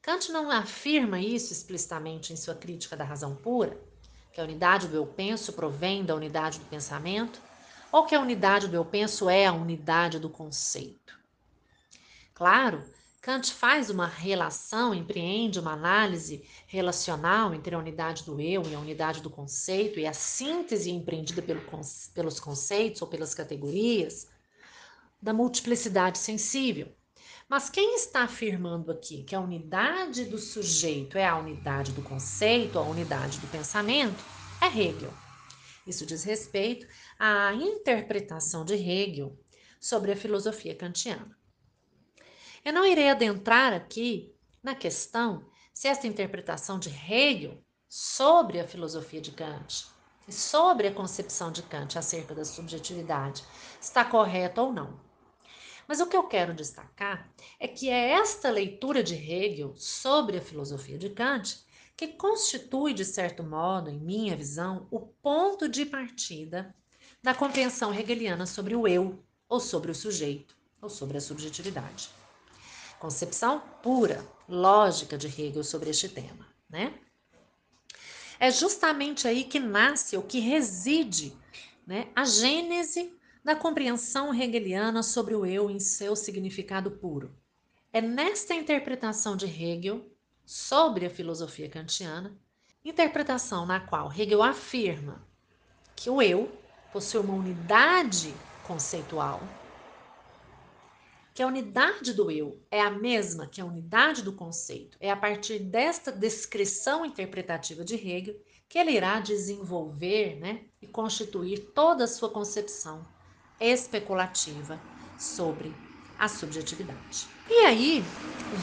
Kant 0.00 0.32
não 0.32 0.50
afirma 0.50 1.20
isso 1.20 1.52
explicitamente 1.52 2.32
em 2.32 2.36
sua 2.36 2.54
crítica 2.54 2.96
da 2.96 3.04
razão 3.04 3.36
pura, 3.36 3.78
que 4.32 4.40
a 4.40 4.44
unidade 4.44 4.88
do 4.88 4.96
eu 4.96 5.06
penso 5.06 5.52
provém 5.52 6.02
da 6.02 6.14
unidade 6.14 6.58
do 6.58 6.64
pensamento, 6.64 7.49
ou 7.92 8.04
que 8.04 8.14
a 8.14 8.20
unidade 8.20 8.68
do 8.68 8.76
eu 8.76 8.84
penso 8.84 9.28
é 9.28 9.46
a 9.46 9.52
unidade 9.52 10.18
do 10.18 10.28
conceito. 10.28 11.18
Claro, 12.34 12.82
Kant 13.20 13.52
faz 13.52 13.90
uma 13.90 14.06
relação, 14.06 14.94
empreende 14.94 15.60
uma 15.60 15.72
análise 15.72 16.42
relacional 16.66 17.54
entre 17.54 17.74
a 17.74 17.78
unidade 17.78 18.24
do 18.24 18.40
eu 18.40 18.62
e 18.62 18.74
a 18.74 18.80
unidade 18.80 19.20
do 19.20 19.28
conceito 19.28 20.00
e 20.00 20.06
a 20.06 20.14
síntese 20.14 20.90
empreendida 20.90 21.42
pelo, 21.42 21.60
pelos 22.14 22.40
conceitos 22.40 23.02
ou 23.02 23.08
pelas 23.08 23.34
categorias 23.34 24.26
da 25.20 25.34
multiplicidade 25.34 26.16
sensível. 26.16 26.90
Mas 27.46 27.68
quem 27.68 27.94
está 27.94 28.22
afirmando 28.22 28.90
aqui 28.90 29.22
que 29.22 29.34
a 29.34 29.40
unidade 29.40 30.24
do 30.24 30.38
sujeito 30.38 31.18
é 31.18 31.26
a 31.26 31.36
unidade 31.36 31.92
do 31.92 32.00
conceito, 32.00 32.78
a 32.78 32.82
unidade 32.82 33.38
do 33.38 33.46
pensamento, 33.48 34.24
é 34.62 34.66
Hegel. 34.66 35.12
Isso 35.90 36.06
diz 36.06 36.22
respeito 36.22 36.86
à 37.18 37.52
interpretação 37.52 38.64
de 38.64 38.74
Hegel 38.74 39.36
sobre 39.80 40.12
a 40.12 40.16
filosofia 40.16 40.72
kantiana. 40.72 41.36
Eu 42.64 42.72
não 42.72 42.86
irei 42.86 43.08
adentrar 43.08 43.72
aqui 43.72 44.32
na 44.62 44.72
questão 44.72 45.44
se 45.74 45.88
esta 45.88 46.06
interpretação 46.06 46.78
de 46.78 46.90
Hegel 46.90 47.60
sobre 47.88 48.60
a 48.60 48.68
filosofia 48.68 49.20
de 49.20 49.32
Kant 49.32 49.88
e 50.28 50.32
sobre 50.32 50.86
a 50.86 50.94
concepção 50.94 51.50
de 51.50 51.64
Kant 51.64 51.98
acerca 51.98 52.36
da 52.36 52.44
subjetividade 52.44 53.42
está 53.80 54.04
correta 54.04 54.62
ou 54.62 54.72
não. 54.72 55.00
Mas 55.88 55.98
o 55.98 56.06
que 56.06 56.16
eu 56.16 56.22
quero 56.28 56.54
destacar 56.54 57.28
é 57.58 57.66
que 57.66 57.90
é 57.90 58.10
esta 58.10 58.48
leitura 58.48 59.02
de 59.02 59.16
Hegel 59.16 59.74
sobre 59.76 60.38
a 60.38 60.40
filosofia 60.40 60.96
de 60.96 61.10
Kant 61.10 61.68
que 62.00 62.08
constitui, 62.08 62.94
de 62.94 63.04
certo 63.04 63.42
modo, 63.42 63.90
em 63.90 64.00
minha 64.00 64.34
visão, 64.34 64.88
o 64.90 65.00
ponto 65.00 65.68
de 65.68 65.84
partida 65.84 66.74
da 67.22 67.34
compreensão 67.34 67.92
hegeliana 67.92 68.46
sobre 68.46 68.74
o 68.74 68.88
eu, 68.88 69.22
ou 69.46 69.60
sobre 69.60 69.90
o 69.90 69.94
sujeito, 69.94 70.56
ou 70.80 70.88
sobre 70.88 71.18
a 71.18 71.20
subjetividade. 71.20 72.08
Concepção 72.98 73.62
pura, 73.82 74.26
lógica 74.48 75.18
de 75.18 75.26
Hegel 75.26 75.62
sobre 75.62 75.90
este 75.90 76.08
tema, 76.08 76.48
né? 76.70 76.98
É 78.38 78.50
justamente 78.50 79.28
aí 79.28 79.44
que 79.44 79.60
nasce 79.60 80.16
ou 80.16 80.22
que 80.22 80.40
reside 80.40 81.36
né, 81.86 82.10
a 82.16 82.24
gênese 82.24 83.14
da 83.44 83.54
compreensão 83.54 84.32
hegeliana 84.32 85.02
sobre 85.02 85.34
o 85.34 85.44
eu 85.44 85.68
em 85.68 85.78
seu 85.78 86.16
significado 86.16 86.92
puro. 86.92 87.36
É 87.92 88.00
nesta 88.00 88.54
interpretação 88.54 89.36
de 89.36 89.44
Hegel 89.44 90.10
sobre 90.44 91.06
a 91.06 91.10
filosofia 91.10 91.68
kantiana, 91.68 92.36
interpretação 92.84 93.66
na 93.66 93.80
qual 93.80 94.12
Hegel 94.12 94.42
afirma 94.42 95.24
que 95.94 96.08
o 96.08 96.22
eu 96.22 96.50
possui 96.92 97.20
uma 97.20 97.34
unidade 97.34 98.34
conceitual, 98.66 99.40
que 101.34 101.42
a 101.42 101.46
unidade 101.46 102.12
do 102.12 102.30
eu 102.30 102.60
é 102.70 102.80
a 102.80 102.90
mesma 102.90 103.46
que 103.46 103.60
a 103.60 103.64
unidade 103.64 104.22
do 104.22 104.32
conceito. 104.32 104.96
É 105.00 105.10
a 105.10 105.16
partir 105.16 105.58
desta 105.58 106.10
descrição 106.10 107.04
interpretativa 107.04 107.84
de 107.84 107.94
Hegel 107.94 108.36
que 108.68 108.78
ele 108.78 108.92
irá 108.92 109.20
desenvolver 109.20 110.36
né, 110.38 110.64
e 110.80 110.86
constituir 110.86 111.72
toda 111.74 112.04
a 112.04 112.08
sua 112.08 112.30
concepção 112.30 113.04
especulativa 113.60 114.80
sobre 115.18 115.74
a 116.18 116.28
subjetividade. 116.28 117.26
E 117.48 117.64
aí 117.66 118.04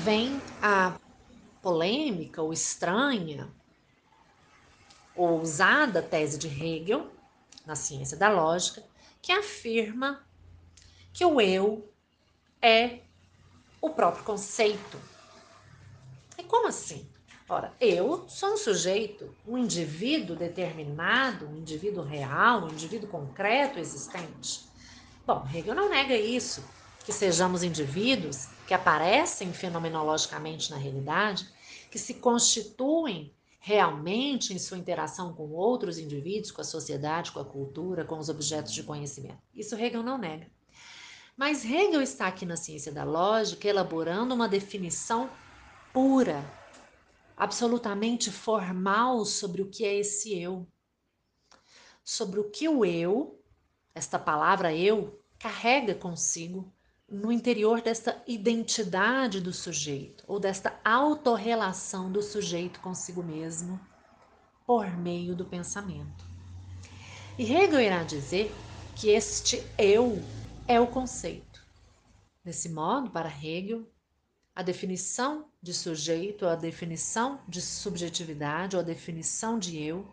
vem 0.04 0.40
a 0.62 0.98
polêmica 1.62 2.42
ou 2.42 2.54
estranha 2.54 3.50
ou 5.16 5.40
ousada 5.40 6.02
tese 6.02 6.38
de 6.38 6.48
Hegel, 6.48 7.12
na 7.66 7.76
ciência 7.76 8.16
da 8.16 8.30
lógica, 8.30 8.84
que 9.22 9.32
afirma 9.32 10.26
que 11.12 11.26
o 11.26 11.42
eu 11.42 11.92
é 12.62 13.00
o 13.82 13.90
próprio 13.90 14.24
conceito. 14.24 15.00
E 16.38 16.44
como 16.44 16.68
assim? 16.68 17.10
Ora, 17.50 17.74
eu 17.80 18.28
sou 18.28 18.54
um 18.54 18.58
sujeito, 18.58 19.34
um 19.48 19.58
indivíduo 19.58 20.36
determinado, 20.36 21.48
um 21.48 21.58
indivíduo 21.58 22.04
real, 22.04 22.66
um 22.66 22.70
indivíduo 22.70 23.10
concreto 23.10 23.80
existente. 23.80 24.68
Bom, 25.26 25.48
Hegel 25.54 25.74
não 25.74 25.90
nega 25.90 26.16
isso, 26.16 26.64
que 27.06 27.14
sejamos 27.14 27.64
indivíduos 27.64 28.50
que 28.68 28.74
aparecem 28.74 29.54
fenomenologicamente 29.54 30.70
na 30.70 30.78
realidade, 30.78 31.50
que 31.90 31.98
se 31.98 32.16
constituem 32.16 33.34
realmente 33.60 34.54
em 34.54 34.60
sua 34.60 34.78
interação 34.78 35.34
com 35.34 35.50
outros 35.52 35.98
indivíduos, 35.98 36.52
com 36.52 36.62
a 36.62 36.66
sociedade, 36.66 37.32
com 37.32 37.40
a 37.40 37.46
cultura, 37.46 38.06
com 38.06 38.20
os 38.20 38.30
objetos 38.30 38.74
de 38.74 38.84
conhecimento. 38.84 39.40
Isso 39.56 39.76
Hegel 39.76 40.04
não 40.04 40.18
nega. 40.18 40.48
Mas 41.36 41.64
Hegel 41.64 42.02
está 42.02 42.28
aqui 42.28 42.46
na 42.46 42.58
ciência 42.58 42.92
da 42.92 43.04
lógica 43.04 43.68
elaborando 43.68 44.36
uma 44.36 44.50
definição 44.50 45.30
pura, 45.94 46.44
absolutamente 47.38 48.30
formal 48.30 49.24
sobre 49.24 49.62
o 49.62 49.70
que 49.70 49.86
é 49.86 49.96
esse 49.96 50.38
eu. 50.38 50.68
Sobre 52.04 52.40
o 52.40 52.50
que 52.50 52.68
o 52.68 52.84
eu 52.84 53.38
esta 53.98 54.20
palavra 54.20 54.76
eu 54.76 55.20
carrega 55.40 55.96
consigo 55.96 56.72
no 57.10 57.32
interior 57.32 57.82
desta 57.82 58.22
identidade 58.28 59.40
do 59.40 59.54
sujeito 59.54 60.24
ou 60.28 60.40
desta 60.40 60.78
autorrelação 60.84 62.12
do 62.12 62.22
sujeito 62.22 62.82
consigo 62.82 63.24
mesmo 63.24 63.80
por 64.66 64.86
meio 64.98 65.34
do 65.34 65.46
pensamento. 65.46 66.26
E 67.38 67.44
Hegel 67.44 67.80
irá 67.80 68.04
dizer 68.04 68.54
que 68.96 69.10
este 69.10 69.64
eu 69.78 70.22
é 70.68 70.80
o 70.82 70.88
conceito. 70.88 71.66
Desse 72.44 72.68
modo, 72.68 73.10
para 73.10 73.30
Hegel, 73.30 73.88
a 74.54 74.62
definição 74.62 75.48
de 75.62 75.74
sujeito, 75.74 76.46
a 76.46 76.56
definição 76.56 77.40
de 77.48 77.62
subjetividade, 77.62 78.76
ou 78.76 78.82
a 78.82 78.86
definição 78.86 79.58
de 79.58 79.82
eu, 79.82 80.06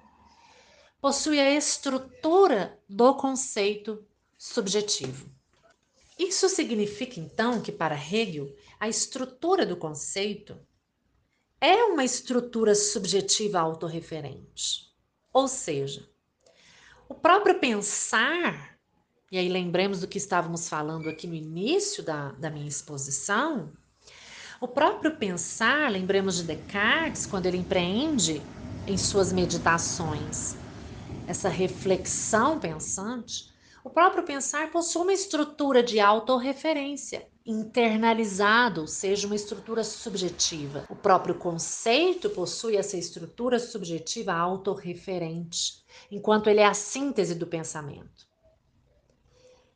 possui 1.00 1.40
a 1.40 1.50
estrutura 1.50 2.78
do 2.88 3.14
conceito 3.14 4.04
subjetivo. 4.38 5.34
Isso 6.18 6.48
significa 6.48 7.18
então 7.18 7.61
que, 7.61 7.72
para 7.72 7.96
Hegel, 7.96 8.55
a 8.79 8.88
estrutura 8.88 9.66
do 9.66 9.77
conceito 9.77 10.59
é 11.61 11.85
uma 11.85 12.05
estrutura 12.05 12.74
subjetiva 12.74 13.59
autorreferente. 13.59 14.92
Ou 15.33 15.48
seja, 15.48 16.09
o 17.09 17.14
próprio 17.14 17.59
pensar, 17.59 18.79
e 19.31 19.38
aí 19.38 19.48
lembremos 19.48 20.00
do 20.00 20.07
que 20.07 20.18
estávamos 20.18 20.68
falando 20.68 21.09
aqui 21.09 21.27
no 21.27 21.35
início 21.35 22.03
da, 22.03 22.33
da 22.33 22.50
minha 22.50 22.68
exposição, 22.68 23.72
o 24.61 24.68
próprio 24.68 25.16
pensar, 25.16 25.90
lembremos 25.90 26.37
de 26.37 26.44
Descartes, 26.44 27.27
quando 27.27 27.46
ele 27.46 27.57
empreende 27.57 28.40
em 28.87 28.96
suas 28.96 29.33
meditações 29.33 30.57
essa 31.27 31.48
reflexão 31.48 32.61
pensante, 32.61 33.53
o 33.85 33.90
próprio 33.90 34.25
pensar 34.25 34.70
possui 34.70 35.03
uma 35.03 35.12
estrutura 35.12 35.83
de 35.83 36.01
autorreferência 36.01 37.29
internalizado, 37.44 38.81
ou 38.81 38.87
seja, 38.87 39.27
uma 39.27 39.37
estrutura 39.37 39.85
subjetiva. 39.85 40.87
O 40.88 40.97
próprio 40.97 41.35
conceito 41.35 42.31
possui 42.31 42.79
essa 42.79 42.97
estrutura 42.97 43.59
subjetiva 43.59 44.33
autorreferente, 44.33 45.85
enquanto 46.11 46.49
ele 46.49 46.61
é 46.61 46.66
a 46.66 46.73
síntese 46.73 47.35
do 47.35 47.47
pensamento. 47.47 48.27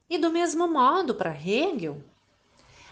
E 0.08 0.16
do 0.16 0.30
mesmo 0.30 0.66
modo, 0.66 1.14
para 1.14 1.38
Hegel, 1.38 2.02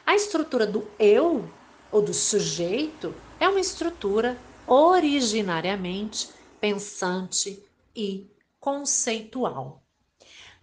a 0.05 0.15
estrutura 0.15 0.67
do 0.67 0.87
eu 0.99 1.51
ou 1.91 2.03
do 2.03 2.13
sujeito 2.13 3.15
é 3.41 3.49
uma 3.49 3.59
estrutura 3.59 4.39
originariamente 4.67 6.29
pensante 6.61 7.65
e 7.95 8.31
conceitual. 8.61 9.86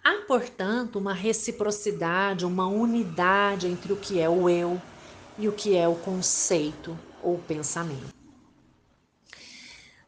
Há, 0.04 0.26
portanto, 0.28 1.00
uma 1.00 1.14
reciprocidade, 1.14 2.46
uma 2.46 2.68
unidade 2.68 3.68
entre 3.68 3.94
o 3.94 3.96
que 3.96 4.20
é 4.20 4.28
o 4.28 4.50
eu 4.50 4.82
e 5.38 5.48
o 5.48 5.54
que 5.54 5.78
é 5.78 5.88
o 5.88 5.96
conceito 5.96 7.00
ou 7.22 7.38
pensamento. 7.38 8.14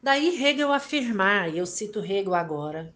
Daí 0.02 0.40
Hegel 0.40 0.70
afirmar, 0.70 1.52
e 1.52 1.56
eu 1.58 1.64
cito 1.64 2.00
Hegel 2.00 2.34
agora: 2.34 2.94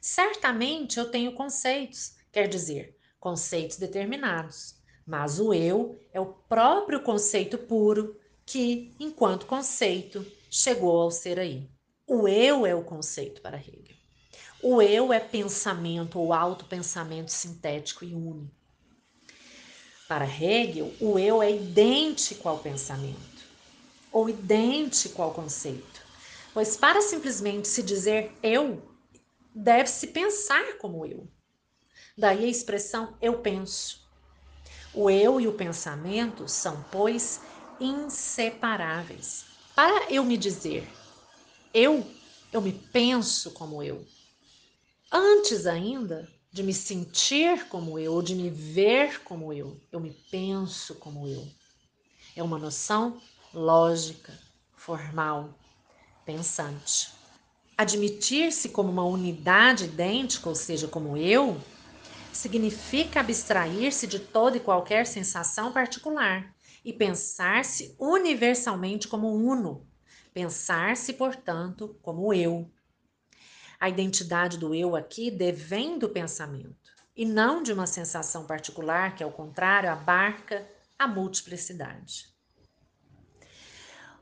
certamente 0.00 0.98
eu 0.98 1.10
tenho 1.10 1.32
conceitos, 1.32 2.16
quer 2.30 2.46
dizer, 2.46 2.94
conceitos 3.18 3.78
determinados, 3.78 4.76
mas 5.06 5.40
o 5.40 5.54
eu 5.54 5.98
é 6.12 6.20
o 6.20 6.26
próprio 6.26 7.02
conceito 7.02 7.56
puro 7.56 8.20
que, 8.44 8.94
enquanto 9.00 9.46
conceito, 9.46 10.24
chegou 10.50 11.00
ao 11.00 11.10
ser 11.10 11.38
aí. 11.38 11.68
O 12.06 12.28
eu 12.28 12.66
é 12.66 12.74
o 12.74 12.84
conceito 12.84 13.40
para 13.40 13.56
Hegel. 13.56 13.97
O 14.60 14.82
eu 14.82 15.12
é 15.12 15.20
pensamento 15.20 16.18
ou 16.18 16.32
autopensamento 16.32 17.30
sintético 17.30 18.04
e 18.04 18.12
único. 18.12 18.50
Para 20.08 20.24
Hegel, 20.24 20.92
o 21.00 21.18
eu 21.18 21.40
é 21.42 21.50
idêntico 21.50 22.48
ao 22.48 22.58
pensamento 22.58 23.46
ou 24.10 24.28
idêntico 24.28 25.22
ao 25.22 25.32
conceito, 25.32 26.02
pois 26.52 26.76
para 26.76 27.00
simplesmente 27.02 27.68
se 27.68 27.82
dizer 27.82 28.32
eu, 28.42 28.82
deve-se 29.54 30.08
pensar 30.08 30.78
como 30.78 31.06
eu. 31.06 31.28
Daí 32.16 32.44
a 32.44 32.48
expressão 32.48 33.16
eu 33.20 33.38
penso. 33.38 34.08
O 34.92 35.08
eu 35.08 35.40
e 35.40 35.46
o 35.46 35.52
pensamento 35.52 36.48
são, 36.48 36.84
pois, 36.90 37.40
inseparáveis. 37.78 39.44
Para 39.76 40.10
eu 40.10 40.24
me 40.24 40.36
dizer 40.36 40.88
eu, 41.72 42.04
eu 42.52 42.60
me 42.60 42.72
penso 42.72 43.52
como 43.52 43.82
eu. 43.82 44.04
Antes 45.10 45.66
ainda 45.66 46.28
de 46.52 46.62
me 46.62 46.74
sentir 46.74 47.66
como 47.68 47.98
eu 47.98 48.12
ou 48.12 48.22
de 48.22 48.34
me 48.34 48.50
ver 48.50 49.22
como 49.24 49.52
eu, 49.52 49.80
eu 49.90 50.00
me 50.00 50.12
penso 50.30 50.94
como 50.96 51.26
eu. 51.26 51.46
É 52.36 52.42
uma 52.42 52.58
noção 52.58 53.18
lógica, 53.54 54.38
formal, 54.76 55.54
pensante. 56.26 57.10
Admitir-se 57.76 58.68
como 58.68 58.90
uma 58.90 59.04
unidade 59.04 59.84
idêntica, 59.84 60.48
ou 60.48 60.54
seja, 60.54 60.86
como 60.86 61.16
eu, 61.16 61.56
significa 62.34 63.20
abstrair-se 63.20 64.06
de 64.06 64.18
toda 64.18 64.58
e 64.58 64.60
qualquer 64.60 65.06
sensação 65.06 65.72
particular 65.72 66.54
e 66.84 66.92
pensar-se 66.92 67.96
universalmente 67.98 69.08
como 69.08 69.34
uno, 69.34 69.86
pensar-se, 70.34 71.14
portanto, 71.14 71.98
como 72.02 72.34
eu. 72.34 72.70
A 73.80 73.88
identidade 73.88 74.58
do 74.58 74.74
eu 74.74 74.96
aqui 74.96 75.30
devém 75.30 75.98
do 75.98 76.08
pensamento 76.08 76.92
e 77.16 77.24
não 77.24 77.62
de 77.62 77.72
uma 77.72 77.86
sensação 77.86 78.44
particular 78.44 79.14
que, 79.14 79.22
ao 79.22 79.30
contrário, 79.30 79.88
abarca 79.90 80.68
a 80.98 81.06
multiplicidade. 81.06 82.26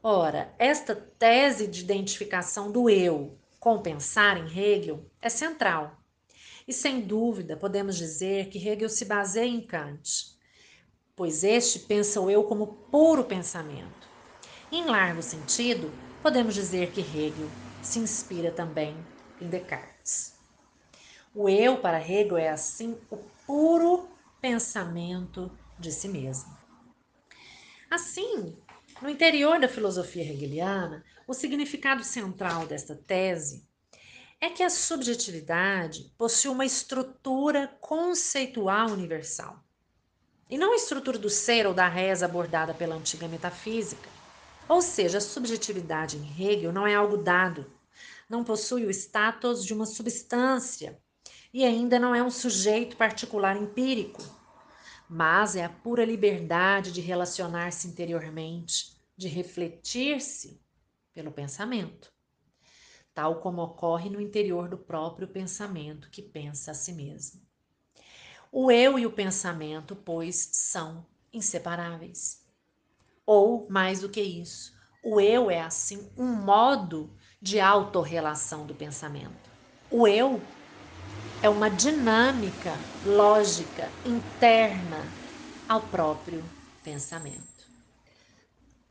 Ora, 0.03 0.55
esta 0.59 0.95
tese 0.95 1.66
de 1.66 1.81
identificação 1.81 2.71
do 2.71 2.90
eu 2.90 3.38
com 3.59 3.81
pensar 3.81 4.37
em 4.37 4.47
Hegel 4.47 5.11
é 5.23 5.29
central. 5.31 5.97
E 6.69 6.73
sem 6.73 7.01
dúvida 7.01 7.57
podemos 7.57 7.97
dizer 7.97 8.49
que 8.49 8.59
Hegel 8.59 8.90
se 8.90 9.05
baseia 9.05 9.49
em 9.49 9.61
Kant, 9.61 10.37
pois 11.14 11.42
este 11.42 11.79
pensa 11.79 12.21
o 12.21 12.31
eu 12.31 12.45
como 12.45 12.66
puro 12.90 13.25
pensamento. 13.25 14.07
Em 14.71 14.85
largo 14.85 15.23
sentido, 15.23 15.90
podemos 16.23 16.55
dizer 16.55 16.90
que 16.92 17.01
Hegel 17.01 17.49
se 17.83 17.99
inspira 17.99 18.51
também 18.51 18.95
em 19.40 19.49
Descartes. 19.49 20.35
O 21.35 21.49
eu 21.49 21.79
para 21.79 22.01
Hegel 22.01 22.37
é 22.37 22.49
assim 22.49 22.99
o 23.11 23.16
puro 23.46 24.09
pensamento 24.40 25.51
de 25.79 25.92
si 25.92 26.09
mesmo. 26.09 26.57
Assim, 27.90 28.57
no 29.03 29.09
interior 29.09 29.61
da 29.61 29.68
filosofia 29.68 30.22
hegeliana, 30.22 31.05
o 31.27 31.35
significado 31.35 32.03
central 32.03 32.66
desta 32.66 32.94
tese 32.94 33.66
é 34.40 34.51
que 34.51 34.62
a 34.62 34.70
subjetividade 34.70 36.12
possui 36.16 36.51
uma 36.51 36.64
estrutura 36.64 37.68
conceitual 37.81 38.88
universal, 38.90 39.62
e 40.49 40.57
não 40.57 40.72
a 40.72 40.77
estrutura 40.77 41.18
do 41.18 41.29
ser 41.29 41.66
ou 41.66 41.75
da 41.75 41.88
reza 41.88 42.25
abordada 42.25 42.72
pela 42.72 42.94
antiga 42.94 43.27
metafísica. 43.27 44.09
Ou 44.68 44.81
seja, 44.81 45.18
a 45.18 45.20
subjetividade 45.20 46.16
em 46.16 46.42
Hegel 46.42 46.72
não 46.72 46.87
é 46.87 46.94
algo 46.94 47.16
dado, 47.16 47.70
não 48.28 48.44
possui 48.44 48.84
o 48.84 48.90
status 48.90 49.64
de 49.64 49.72
uma 49.72 49.86
substância 49.86 51.00
e 51.52 51.64
ainda 51.64 51.98
não 51.98 52.14
é 52.14 52.22
um 52.22 52.30
sujeito 52.30 52.96
particular 52.96 53.56
empírico, 53.56 54.22
mas 55.08 55.56
é 55.56 55.64
a 55.64 55.70
pura 55.70 56.04
liberdade 56.04 56.92
de 56.92 57.00
relacionar-se 57.00 57.86
interiormente, 57.88 58.96
de 59.16 59.28
refletir-se 59.28 60.60
pelo 61.14 61.32
pensamento, 61.32 62.12
tal 63.14 63.40
como 63.40 63.62
ocorre 63.62 64.10
no 64.10 64.20
interior 64.20 64.68
do 64.68 64.76
próprio 64.76 65.28
pensamento 65.28 66.10
que 66.10 66.20
pensa 66.20 66.72
a 66.72 66.74
si 66.74 66.92
mesmo. 66.92 67.40
O 68.52 68.70
eu 68.70 68.98
e 68.98 69.06
o 69.06 69.12
pensamento, 69.12 69.96
pois, 69.96 70.50
são 70.52 71.06
inseparáveis. 71.32 72.44
Ou, 73.24 73.66
mais 73.68 74.00
do 74.00 74.08
que 74.08 74.20
isso, 74.20 74.72
o 75.02 75.20
eu 75.20 75.50
é 75.50 75.60
assim 75.60 76.10
um 76.16 76.34
modo 76.34 77.16
de 77.46 77.61
autorrelação 77.61 78.66
do 78.66 78.74
pensamento. 78.74 79.48
O 79.88 80.09
eu 80.09 80.42
é 81.40 81.48
uma 81.48 81.70
dinâmica 81.70 82.76
lógica 83.04 83.88
interna 84.04 85.06
ao 85.68 85.82
próprio 85.82 86.42
pensamento. 86.82 87.64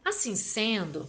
Assim 0.05 0.37
sendo, 0.37 1.05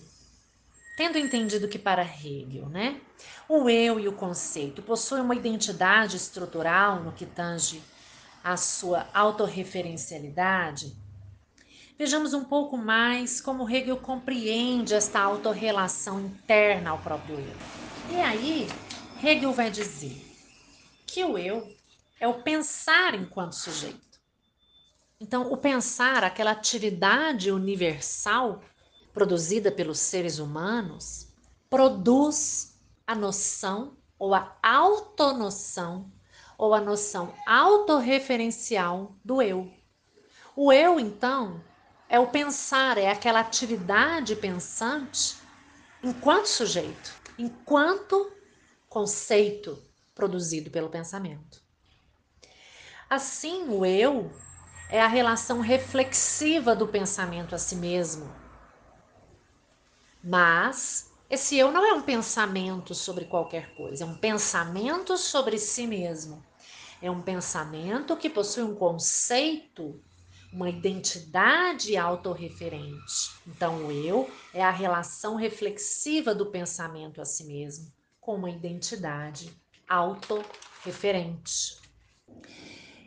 tendo 0.96 1.18
entendido 1.18 1.68
que 1.68 1.78
para 1.78 2.02
Hegel, 2.02 2.68
né, 2.68 3.00
o 3.48 3.70
eu 3.70 4.00
e 4.00 4.08
o 4.08 4.16
conceito 4.16 4.82
possuem 4.82 5.22
uma 5.22 5.36
identidade 5.36 6.16
estrutural 6.16 7.00
no 7.04 7.12
que 7.12 7.26
tange 7.26 7.80
a 8.42 8.56
sua 8.56 9.06
autorreferencialidade, 9.14 10.96
Vejamos 11.98 12.34
um 12.34 12.44
pouco 12.44 12.76
mais 12.76 13.40
como 13.40 13.68
Hegel 13.68 13.96
compreende 13.96 14.92
esta 14.92 15.18
autorrelação 15.18 16.20
interna 16.20 16.90
ao 16.90 16.98
próprio 16.98 17.40
eu. 17.40 17.56
E 18.10 18.20
aí, 18.20 18.66
Hegel 19.22 19.50
vai 19.52 19.70
dizer 19.70 20.22
que 21.06 21.24
o 21.24 21.38
eu 21.38 21.74
é 22.20 22.28
o 22.28 22.42
pensar 22.42 23.14
enquanto 23.14 23.54
sujeito. 23.54 24.20
Então, 25.18 25.50
o 25.50 25.56
pensar, 25.56 26.22
aquela 26.22 26.50
atividade 26.50 27.50
universal 27.50 28.60
produzida 29.14 29.72
pelos 29.72 29.98
seres 29.98 30.38
humanos, 30.38 31.32
produz 31.70 32.78
a 33.06 33.14
noção 33.14 33.96
ou 34.18 34.34
a 34.34 34.54
autonoção 34.62 36.12
ou 36.58 36.74
a 36.74 36.80
noção 36.82 37.32
autorreferencial 37.46 39.16
do 39.24 39.40
eu. 39.40 39.72
O 40.54 40.70
eu, 40.70 41.00
então, 41.00 41.64
é 42.08 42.18
o 42.18 42.28
pensar, 42.28 42.98
é 42.98 43.10
aquela 43.10 43.40
atividade 43.40 44.36
pensante 44.36 45.36
enquanto 46.02 46.46
sujeito, 46.46 47.14
enquanto 47.38 48.32
conceito 48.88 49.82
produzido 50.14 50.70
pelo 50.70 50.88
pensamento. 50.88 51.60
Assim, 53.08 53.68
o 53.68 53.84
eu 53.84 54.30
é 54.88 55.00
a 55.00 55.06
relação 55.06 55.60
reflexiva 55.60 56.74
do 56.74 56.88
pensamento 56.88 57.54
a 57.54 57.58
si 57.58 57.76
mesmo. 57.76 58.32
Mas 60.22 61.12
esse 61.28 61.58
eu 61.58 61.70
não 61.70 61.84
é 61.84 61.92
um 61.92 62.02
pensamento 62.02 62.94
sobre 62.94 63.24
qualquer 63.24 63.74
coisa, 63.74 64.04
é 64.04 64.06
um 64.06 64.16
pensamento 64.16 65.16
sobre 65.16 65.58
si 65.58 65.86
mesmo. 65.86 66.44
É 67.02 67.10
um 67.10 67.20
pensamento 67.20 68.16
que 68.16 68.30
possui 68.30 68.62
um 68.62 68.74
conceito, 68.74 70.00
uma 70.56 70.70
identidade 70.70 71.98
autorreferente. 71.98 73.30
Então, 73.46 73.84
o 73.84 73.92
eu 73.92 74.30
é 74.54 74.64
a 74.64 74.70
relação 74.70 75.36
reflexiva 75.36 76.34
do 76.34 76.46
pensamento 76.46 77.20
a 77.20 77.26
si 77.26 77.44
mesmo 77.44 77.92
com 78.18 78.36
uma 78.36 78.48
identidade 78.48 79.54
autorreferente. 79.86 81.78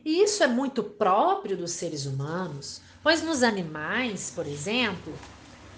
E 0.06 0.22
isso 0.22 0.44
é 0.44 0.48
muito 0.48 0.84
próprio 0.84 1.58
dos 1.58 1.72
seres 1.72 2.06
humanos, 2.06 2.84
pois 3.02 3.24
nos 3.24 3.42
animais, 3.42 4.30
por 4.30 4.46
exemplo, 4.46 5.12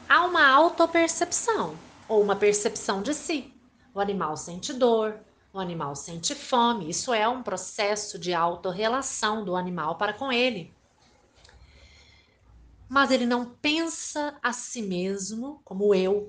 há 0.10 0.26
uma 0.26 0.46
autopercepção 0.46 1.78
ou 2.06 2.22
uma 2.22 2.36
percepção 2.36 3.02
de 3.02 3.14
si. 3.14 3.54
O 3.94 4.02
animal 4.02 4.36
sente 4.36 4.74
dor, 4.74 5.18
o 5.54 5.60
animal 5.60 5.96
sente 5.96 6.36
fome, 6.36 6.90
isso 6.90 7.14
é 7.14 7.30
um 7.30 7.42
processo 7.42 8.20
de 8.20 8.34
autorrelação 8.34 9.46
do 9.46 9.56
animal 9.56 9.96
para 9.96 10.12
com 10.12 10.34
ele. 10.34 10.74
Mas 12.94 13.10
ele 13.10 13.26
não 13.26 13.46
pensa 13.46 14.38
a 14.44 14.52
si 14.52 14.82
mesmo 14.82 15.62
como 15.64 15.96
eu, 15.96 16.28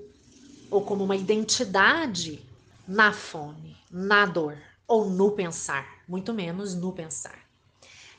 ou 0.71 0.81
como 0.81 1.03
uma 1.03 1.13
identidade 1.13 2.41
na 2.87 3.11
fome, 3.11 3.75
na 3.91 4.25
dor, 4.25 4.57
ou 4.87 5.09
no 5.09 5.33
pensar, 5.33 5.85
muito 6.07 6.33
menos 6.33 6.73
no 6.73 6.93
pensar. 6.93 7.37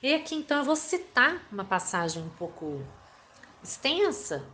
E 0.03 0.13
aqui 0.13 0.35
então 0.35 0.59
eu 0.59 0.65
vou 0.65 0.77
citar 0.77 1.41
uma 1.51 1.65
passagem 1.65 2.23
um 2.23 2.29
pouco 2.29 2.83
extensa 3.63 4.45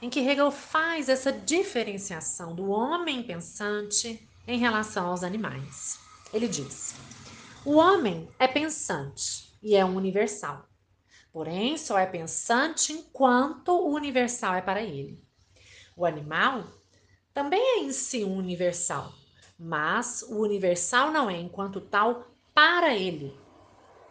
em 0.00 0.08
que 0.08 0.20
Hegel 0.20 0.52
faz 0.52 1.08
essa 1.08 1.32
diferenciação 1.32 2.54
do 2.54 2.70
homem 2.70 3.20
pensante 3.24 4.28
em 4.46 4.60
relação 4.60 5.08
aos 5.08 5.24
animais. 5.24 5.98
Ele 6.32 6.46
diz: 6.46 6.94
o 7.64 7.78
homem 7.78 8.28
é 8.38 8.46
pensante 8.46 9.52
e 9.60 9.74
é 9.74 9.84
um 9.84 9.96
universal, 9.96 10.69
porém 11.32 11.76
só 11.76 11.98
é 11.98 12.06
pensante 12.06 12.92
enquanto 12.92 13.70
o 13.70 13.94
universal 13.94 14.54
é 14.54 14.62
para 14.62 14.82
ele. 14.82 15.22
O 15.96 16.04
animal 16.06 16.64
também 17.32 17.60
é 17.60 17.78
em 17.80 17.92
si 17.92 18.24
um 18.24 18.36
universal, 18.36 19.12
mas 19.58 20.22
o 20.22 20.40
universal 20.40 21.10
não 21.10 21.30
é 21.30 21.36
enquanto 21.36 21.80
tal 21.80 22.26
para 22.54 22.94
ele, 22.94 23.38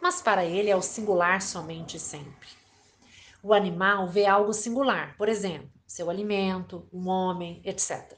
mas 0.02 0.22
para 0.22 0.46
ele 0.46 0.70
é 0.70 0.76
o 0.76 0.82
singular 0.82 1.42
somente 1.42 2.00
sempre. 2.00 2.48
O 3.42 3.54
animal 3.54 4.08
vê 4.08 4.26
algo 4.26 4.54
singular, 4.54 5.16
por 5.18 5.30
exemplo, 5.30 5.70
seu 5.88 6.10
alimento, 6.10 6.88
um 6.94 7.08
homem, 7.08 7.62
etc. 7.66 8.18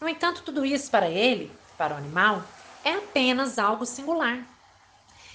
No 0.00 0.08
entanto, 0.08 0.42
tudo 0.42 0.64
isso 0.64 0.90
para 0.90 1.08
ele, 1.08 1.50
para 1.76 1.94
o 1.94 1.96
animal, 1.96 2.44
é 2.84 2.94
apenas 2.94 3.58
algo 3.58 3.84
singular. 3.84 4.46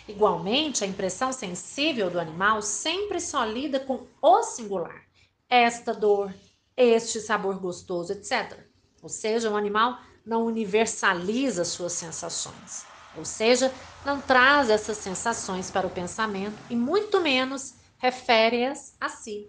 Igualmente, 0.07 0.83
a 0.83 0.87
impressão 0.87 1.31
sensível 1.31 2.09
do 2.09 2.19
animal 2.19 2.61
sempre 2.61 3.19
só 3.19 3.45
lida 3.45 3.79
com 3.79 4.05
o 4.21 4.43
singular, 4.43 5.01
esta 5.49 5.93
dor, 5.93 6.33
este 6.75 7.21
sabor 7.21 7.59
gostoso, 7.59 8.11
etc. 8.11 8.59
Ou 9.01 9.09
seja, 9.09 9.49
o 9.49 9.55
animal 9.55 9.97
não 10.25 10.45
universaliza 10.45 11.63
suas 11.63 11.93
sensações. 11.93 12.85
Ou 13.15 13.23
seja, 13.23 13.71
não 14.05 14.19
traz 14.19 14.69
essas 14.69 14.97
sensações 14.97 15.69
para 15.69 15.87
o 15.87 15.91
pensamento 15.91 16.57
e 16.69 16.75
muito 16.75 17.21
menos 17.21 17.75
refere-as 17.97 18.95
a 18.99 19.07
si. 19.07 19.47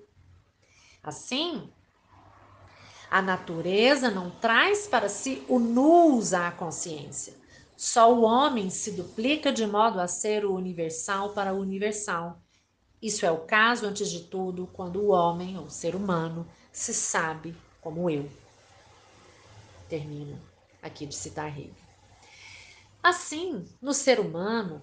Assim, 1.02 1.72
a 3.10 3.22
natureza 3.22 4.10
não 4.10 4.30
traz 4.30 4.86
para 4.86 5.08
si 5.08 5.44
o 5.48 5.58
nus 5.58 6.32
à 6.32 6.50
consciência. 6.50 7.34
Só 7.76 8.12
o 8.14 8.22
homem 8.22 8.70
se 8.70 8.92
duplica 8.92 9.52
de 9.52 9.66
modo 9.66 10.00
a 10.00 10.06
ser 10.06 10.44
o 10.44 10.54
universal 10.54 11.30
para 11.30 11.52
o 11.52 11.60
universal. 11.60 12.40
Isso 13.02 13.26
é 13.26 13.30
o 13.30 13.40
caso, 13.40 13.86
antes 13.86 14.10
de 14.10 14.20
tudo, 14.20 14.66
quando 14.72 15.00
o 15.00 15.08
homem, 15.08 15.58
ou 15.58 15.68
ser 15.68 15.94
humano, 15.94 16.46
se 16.72 16.94
sabe 16.94 17.54
como 17.80 18.08
eu. 18.08 18.30
Termino 19.88 20.40
aqui 20.80 21.04
de 21.04 21.14
citar 21.14 21.48
Hegel. 21.48 21.74
Assim, 23.02 23.64
no 23.82 23.92
ser 23.92 24.18
humano, 24.18 24.80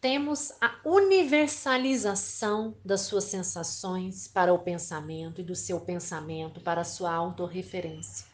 temos 0.00 0.52
a 0.60 0.78
universalização 0.84 2.76
das 2.84 3.00
suas 3.00 3.24
sensações 3.24 4.28
para 4.28 4.52
o 4.52 4.58
pensamento 4.58 5.40
e 5.40 5.44
do 5.44 5.54
seu 5.54 5.80
pensamento 5.80 6.60
para 6.60 6.82
a 6.82 6.84
sua 6.84 7.12
autorreferência. 7.12 8.33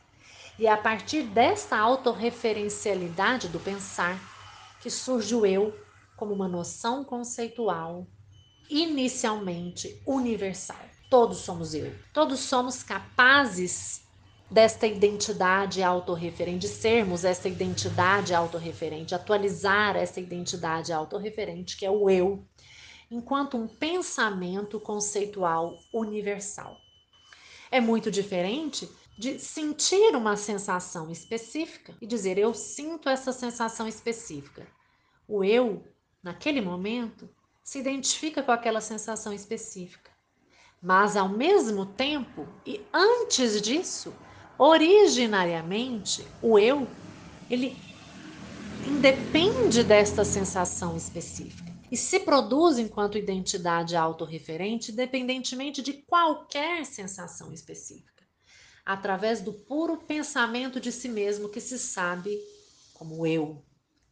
E 0.61 0.66
é 0.66 0.70
a 0.70 0.77
partir 0.77 1.23
desta 1.23 1.79
autorreferencialidade 1.79 3.49
do 3.49 3.59
pensar 3.59 4.20
que 4.83 4.90
surge 4.90 5.35
o 5.35 5.46
eu 5.46 5.75
como 6.18 6.35
uma 6.35 6.46
noção 6.46 7.03
conceitual 7.03 8.07
inicialmente 8.68 9.99
universal. 10.07 10.77
Todos 11.09 11.38
somos 11.38 11.73
eu. 11.73 11.90
Todos 12.12 12.40
somos 12.40 12.83
capazes 12.83 14.03
desta 14.51 14.87
identidade 14.87 15.83
autorreferente, 15.83 16.66
de 16.66 16.68
sermos 16.68 17.25
essa 17.25 17.49
identidade 17.49 18.35
autorreferente, 18.35 19.14
atualizar 19.14 19.96
essa 19.96 20.20
identidade 20.20 20.92
autorreferente, 20.92 21.75
que 21.75 21.87
é 21.87 21.90
o 21.90 22.11
eu, 22.11 22.44
enquanto 23.11 23.57
um 23.57 23.66
pensamento 23.66 24.79
conceitual 24.79 25.79
universal. 25.90 26.77
É 27.70 27.81
muito 27.81 28.11
diferente 28.11 28.87
de 29.21 29.39
sentir 29.39 30.17
uma 30.17 30.35
sensação 30.35 31.11
específica 31.11 31.95
e 32.01 32.07
dizer 32.07 32.39
eu 32.39 32.55
sinto 32.55 33.07
essa 33.07 33.35
sensação 33.35 33.87
específica. 33.87 34.67
O 35.29 35.45
eu, 35.45 35.85
naquele 36.23 36.63
momento, 36.63 37.29
se 37.63 37.79
identifica 37.79 38.43
com 38.43 38.51
aquela 38.51 38.81
sensação 38.81 39.31
específica. 39.31 40.11
Mas 40.83 41.19
ao 41.19 41.29
mesmo 41.29 41.85
tempo 41.85 42.49
e 42.65 42.81
antes 42.95 43.61
disso, 43.61 44.11
originariamente 44.57 46.27
o 46.41 46.59
eu, 46.59 46.89
ele 47.51 47.77
independe 48.87 49.85
desta 49.85 50.25
sensação 50.25 50.97
específica 50.97 51.71
e 51.93 51.97
se 51.97 52.21
produz 52.21 52.79
enquanto 52.79 53.19
identidade 53.19 53.95
autorreferente, 53.95 54.93
independentemente 54.93 55.83
de 55.83 55.93
qualquer 55.93 56.87
sensação 56.87 57.53
específica, 57.53 58.20
através 58.85 59.40
do 59.40 59.53
puro 59.53 59.97
pensamento 59.99 60.81
de 60.81 60.90
si 60.90 61.09
mesmo 61.09 61.49
que 61.49 61.61
se 61.61 61.79
sabe 61.79 62.38
como 62.95 63.27
eu. 63.27 63.64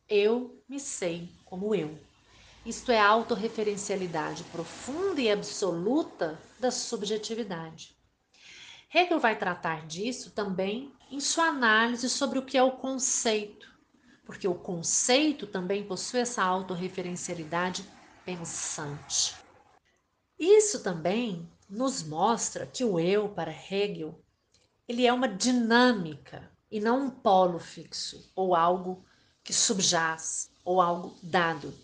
Eu 0.09 0.62
me 0.68 0.81
sei 0.81 1.28
como 1.44 1.74
eu. 1.74 1.98
Isto 2.64 2.92
é 2.92 2.98
a 2.98 3.07
autorreferencialidade 3.07 4.44
profunda 4.44 5.20
e 5.20 5.31
absoluta 5.31 6.38
da 6.59 6.70
subjetividade. 6.70 7.96
Hegel 8.92 9.20
vai 9.20 9.38
tratar 9.38 9.87
disso 9.87 10.31
também 10.31 10.92
em 11.11 11.20
sua 11.20 11.44
análise 11.46 12.09
sobre 12.09 12.38
o 12.38 12.44
que 12.44 12.57
é 12.57 12.62
o 12.62 12.72
conceito, 12.72 13.70
porque 14.24 14.48
o 14.48 14.54
conceito 14.54 15.46
também 15.46 15.85
possui 15.85 16.20
essa 16.20 16.42
autorreferencialidade 16.42 17.85
pensante. 18.24 19.35
Isso 20.38 20.83
também 20.83 21.48
nos 21.68 22.02
mostra 22.02 22.66
que 22.66 22.85
o 22.85 22.98
eu, 22.98 23.28
para 23.28 23.50
Hegel, 23.50 24.22
ele 24.88 25.07
é 25.07 25.12
uma 25.12 25.29
dinâmica 25.29 26.51
e 26.70 26.81
não 26.81 27.05
um 27.05 27.11
polo 27.11 27.59
fixo 27.59 28.33
ou 28.35 28.55
algo 28.55 29.05
que 29.44 29.53
subjaz 29.53 30.51
ou 30.64 30.81
algo 30.81 31.14
dado. 31.22 31.74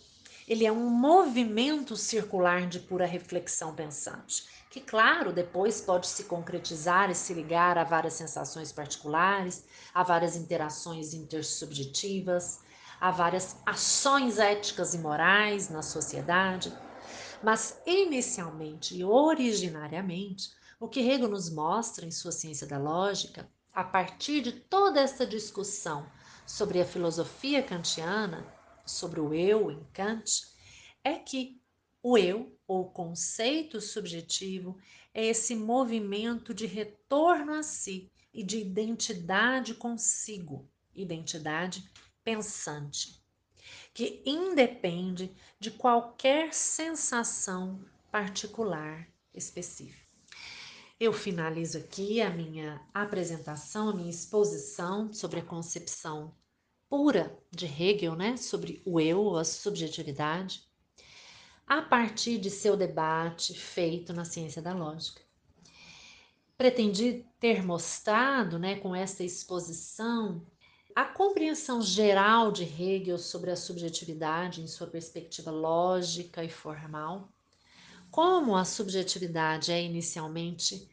Ele 0.48 0.64
é 0.66 0.72
um 0.72 0.88
movimento 0.88 1.96
circular 1.96 2.66
de 2.66 2.80
pura 2.80 3.06
reflexão 3.06 3.74
pensante 3.74 4.44
que, 4.70 4.80
claro, 4.80 5.32
depois 5.32 5.80
pode 5.80 6.06
se 6.06 6.24
concretizar 6.24 7.10
e 7.10 7.14
se 7.14 7.32
ligar 7.32 7.78
a 7.78 7.84
várias 7.84 8.14
sensações 8.14 8.72
particulares, 8.72 9.64
a 9.94 10.02
várias 10.02 10.34
interações 10.34 11.14
intersubjetivas, 11.14 12.60
a 13.00 13.10
várias 13.10 13.56
ações 13.64 14.38
éticas 14.38 14.92
e 14.94 14.98
morais 14.98 15.68
na 15.68 15.80
sociedade. 15.82 16.72
Mas, 17.42 17.80
inicialmente 17.86 18.96
e 18.96 19.04
originariamente, 19.04 20.50
o 20.80 20.88
que 20.88 21.00
Hegel 21.00 21.28
nos 21.28 21.50
mostra 21.50 22.04
em 22.04 22.10
sua 22.10 22.32
ciência 22.32 22.66
da 22.66 22.78
lógica, 22.78 23.48
a 23.72 23.82
partir 23.82 24.40
de 24.40 24.52
toda 24.52 25.00
essa 25.00 25.26
discussão 25.26 26.06
sobre 26.46 26.80
a 26.80 26.84
filosofia 26.84 27.62
kantiana, 27.62 28.46
sobre 28.84 29.20
o 29.20 29.32
eu 29.32 29.70
em 29.70 29.82
Kant, 29.92 30.46
é 31.02 31.14
que 31.14 31.60
o 32.02 32.18
eu 32.18 32.56
ou 32.66 32.90
conceito 32.90 33.80
subjetivo 33.80 34.78
é 35.12 35.24
esse 35.24 35.54
movimento 35.54 36.52
de 36.52 36.66
retorno 36.66 37.54
a 37.54 37.62
si 37.62 38.10
e 38.32 38.42
de 38.42 38.58
identidade 38.58 39.74
consigo, 39.74 40.68
identidade 40.94 41.88
pensante, 42.22 43.22
que 43.94 44.22
independe 44.26 45.34
de 45.58 45.70
qualquer 45.70 46.52
sensação 46.52 47.80
particular 48.10 49.08
específica. 49.32 50.03
Eu 51.00 51.12
finalizo 51.12 51.78
aqui 51.78 52.20
a 52.20 52.30
minha 52.30 52.80
apresentação, 52.94 53.88
a 53.88 53.94
minha 53.94 54.10
exposição 54.10 55.12
sobre 55.12 55.40
a 55.40 55.44
concepção 55.44 56.32
pura 56.88 57.36
de 57.50 57.66
Hegel, 57.66 58.14
né, 58.14 58.36
sobre 58.36 58.80
o 58.86 59.00
eu, 59.00 59.36
a 59.36 59.44
subjetividade, 59.44 60.62
a 61.66 61.82
partir 61.82 62.38
de 62.38 62.48
seu 62.48 62.76
debate 62.76 63.58
feito 63.58 64.12
na 64.12 64.24
ciência 64.24 64.62
da 64.62 64.72
lógica. 64.72 65.20
Pretendi 66.56 67.26
ter 67.40 67.64
mostrado, 67.64 68.56
né, 68.56 68.76
com 68.76 68.94
esta 68.94 69.24
exposição, 69.24 70.46
a 70.94 71.04
compreensão 71.04 71.82
geral 71.82 72.52
de 72.52 72.62
Hegel 72.62 73.18
sobre 73.18 73.50
a 73.50 73.56
subjetividade 73.56 74.62
em 74.62 74.68
sua 74.68 74.86
perspectiva 74.86 75.50
lógica 75.50 76.44
e 76.44 76.48
formal, 76.48 77.33
como 78.14 78.54
a 78.54 78.64
subjetividade 78.64 79.72
é 79.72 79.82
inicialmente 79.82 80.88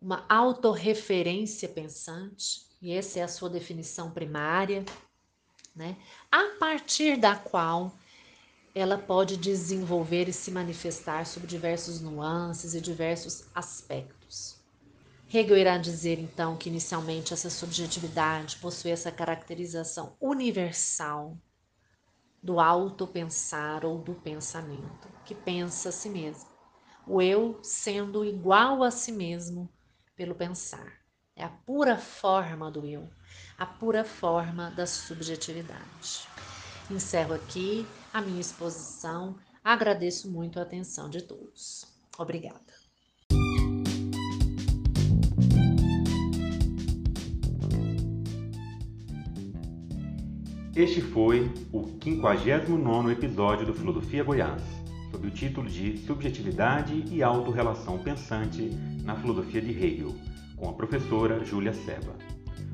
uma 0.00 0.24
autorreferência 0.26 1.68
pensante, 1.68 2.62
e 2.80 2.90
essa 2.92 3.18
é 3.18 3.22
a 3.22 3.28
sua 3.28 3.50
definição 3.50 4.10
primária, 4.10 4.82
né? 5.76 5.98
a 6.30 6.56
partir 6.58 7.18
da 7.18 7.36
qual 7.36 7.94
ela 8.74 8.96
pode 8.96 9.36
desenvolver 9.36 10.30
e 10.30 10.32
se 10.32 10.50
manifestar 10.50 11.26
sob 11.26 11.46
diversos 11.46 12.00
nuances 12.00 12.72
e 12.72 12.80
diversos 12.80 13.44
aspectos. 13.54 14.56
Hegel 15.30 15.58
irá 15.58 15.76
dizer 15.76 16.18
então 16.18 16.56
que 16.56 16.70
inicialmente 16.70 17.34
essa 17.34 17.50
subjetividade 17.50 18.56
possui 18.56 18.92
essa 18.92 19.12
caracterização 19.12 20.16
universal 20.18 21.36
do 22.42 22.58
autopensar 22.58 23.84
ou 23.84 23.98
do 23.98 24.14
pensamento, 24.14 25.06
que 25.26 25.34
pensa 25.34 25.90
a 25.90 25.92
si 25.92 26.08
mesmo. 26.08 26.51
O 27.06 27.20
eu 27.20 27.58
sendo 27.62 28.24
igual 28.24 28.82
a 28.82 28.90
si 28.90 29.10
mesmo 29.10 29.68
pelo 30.14 30.34
pensar. 30.34 31.00
É 31.34 31.44
a 31.44 31.48
pura 31.48 31.96
forma 31.96 32.70
do 32.70 32.86
eu, 32.86 33.08
a 33.58 33.66
pura 33.66 34.04
forma 34.04 34.70
da 34.70 34.86
subjetividade. 34.86 36.28
Encerro 36.90 37.34
aqui 37.34 37.86
a 38.12 38.20
minha 38.20 38.40
exposição. 38.40 39.36
Agradeço 39.64 40.30
muito 40.30 40.58
a 40.58 40.62
atenção 40.62 41.08
de 41.08 41.22
todos. 41.22 41.86
Obrigada. 42.18 42.60
Este 50.74 51.02
foi 51.02 51.52
o 51.70 51.84
59 52.02 53.12
episódio 53.12 53.66
do 53.66 53.74
Filosofia 53.74 54.24
Goiás, 54.24 54.62
sob 55.22 55.26
o 55.26 55.30
título 55.30 55.68
de 55.68 55.96
Subjetividade 55.98 57.04
e 57.10 57.22
Autorrelação 57.22 57.96
Pensante 57.98 58.70
na 59.04 59.14
Filosofia 59.14 59.60
de 59.60 59.70
Hegel, 59.70 60.14
com 60.56 60.68
a 60.68 60.72
professora 60.72 61.44
Júlia 61.44 61.72
Seba. 61.72 62.14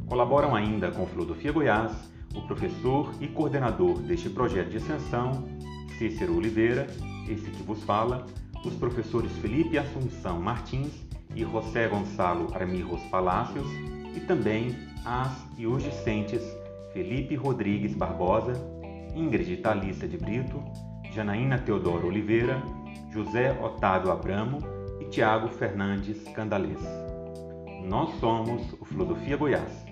Colaboram 0.07 0.55
ainda 0.55 0.91
com 0.91 1.07
Filosofia 1.07 1.53
Goiás 1.53 1.93
o 2.35 2.43
professor 2.43 3.13
e 3.21 3.27
coordenador 3.27 4.01
deste 4.01 4.31
projeto 4.31 4.71
de 4.71 4.79
extensão, 4.79 5.47
Cícero 5.99 6.37
Oliveira, 6.37 6.87
esse 7.29 7.51
que 7.51 7.63
vos 7.63 7.83
fala, 7.85 8.27
os 8.65 8.75
professores 8.75 9.33
Felipe 9.39 9.77
Assunção 9.77 10.41
Martins 10.41 10.93
e 11.35 11.43
José 11.43 11.89
Gonçalo 11.89 12.55
Armirros 12.55 13.03
Palácios 13.11 13.67
e 14.17 14.21
também 14.21 14.75
as 15.05 15.33
e 15.57 15.67
os 15.67 15.83
discentes 15.83 16.43
Felipe 16.93 17.35
Rodrigues 17.35 17.95
Barbosa, 17.95 18.53
Ingrid 19.15 19.59
Thalissa 19.59 20.07
de 20.07 20.17
Brito, 20.17 20.63
Janaína 21.19 21.59
Teodoro 21.59 22.07
Oliveira, 22.07 22.63
José 23.11 23.51
Otávio 23.61 24.13
Abramo 24.13 24.61
e 25.01 25.05
Tiago 25.07 25.49
Fernandes 25.49 26.23
Candalês. 26.29 26.79
Nós 27.89 28.15
somos 28.21 28.73
o 28.75 28.85
Filosofia 28.85 29.37
Goiás 29.37 29.85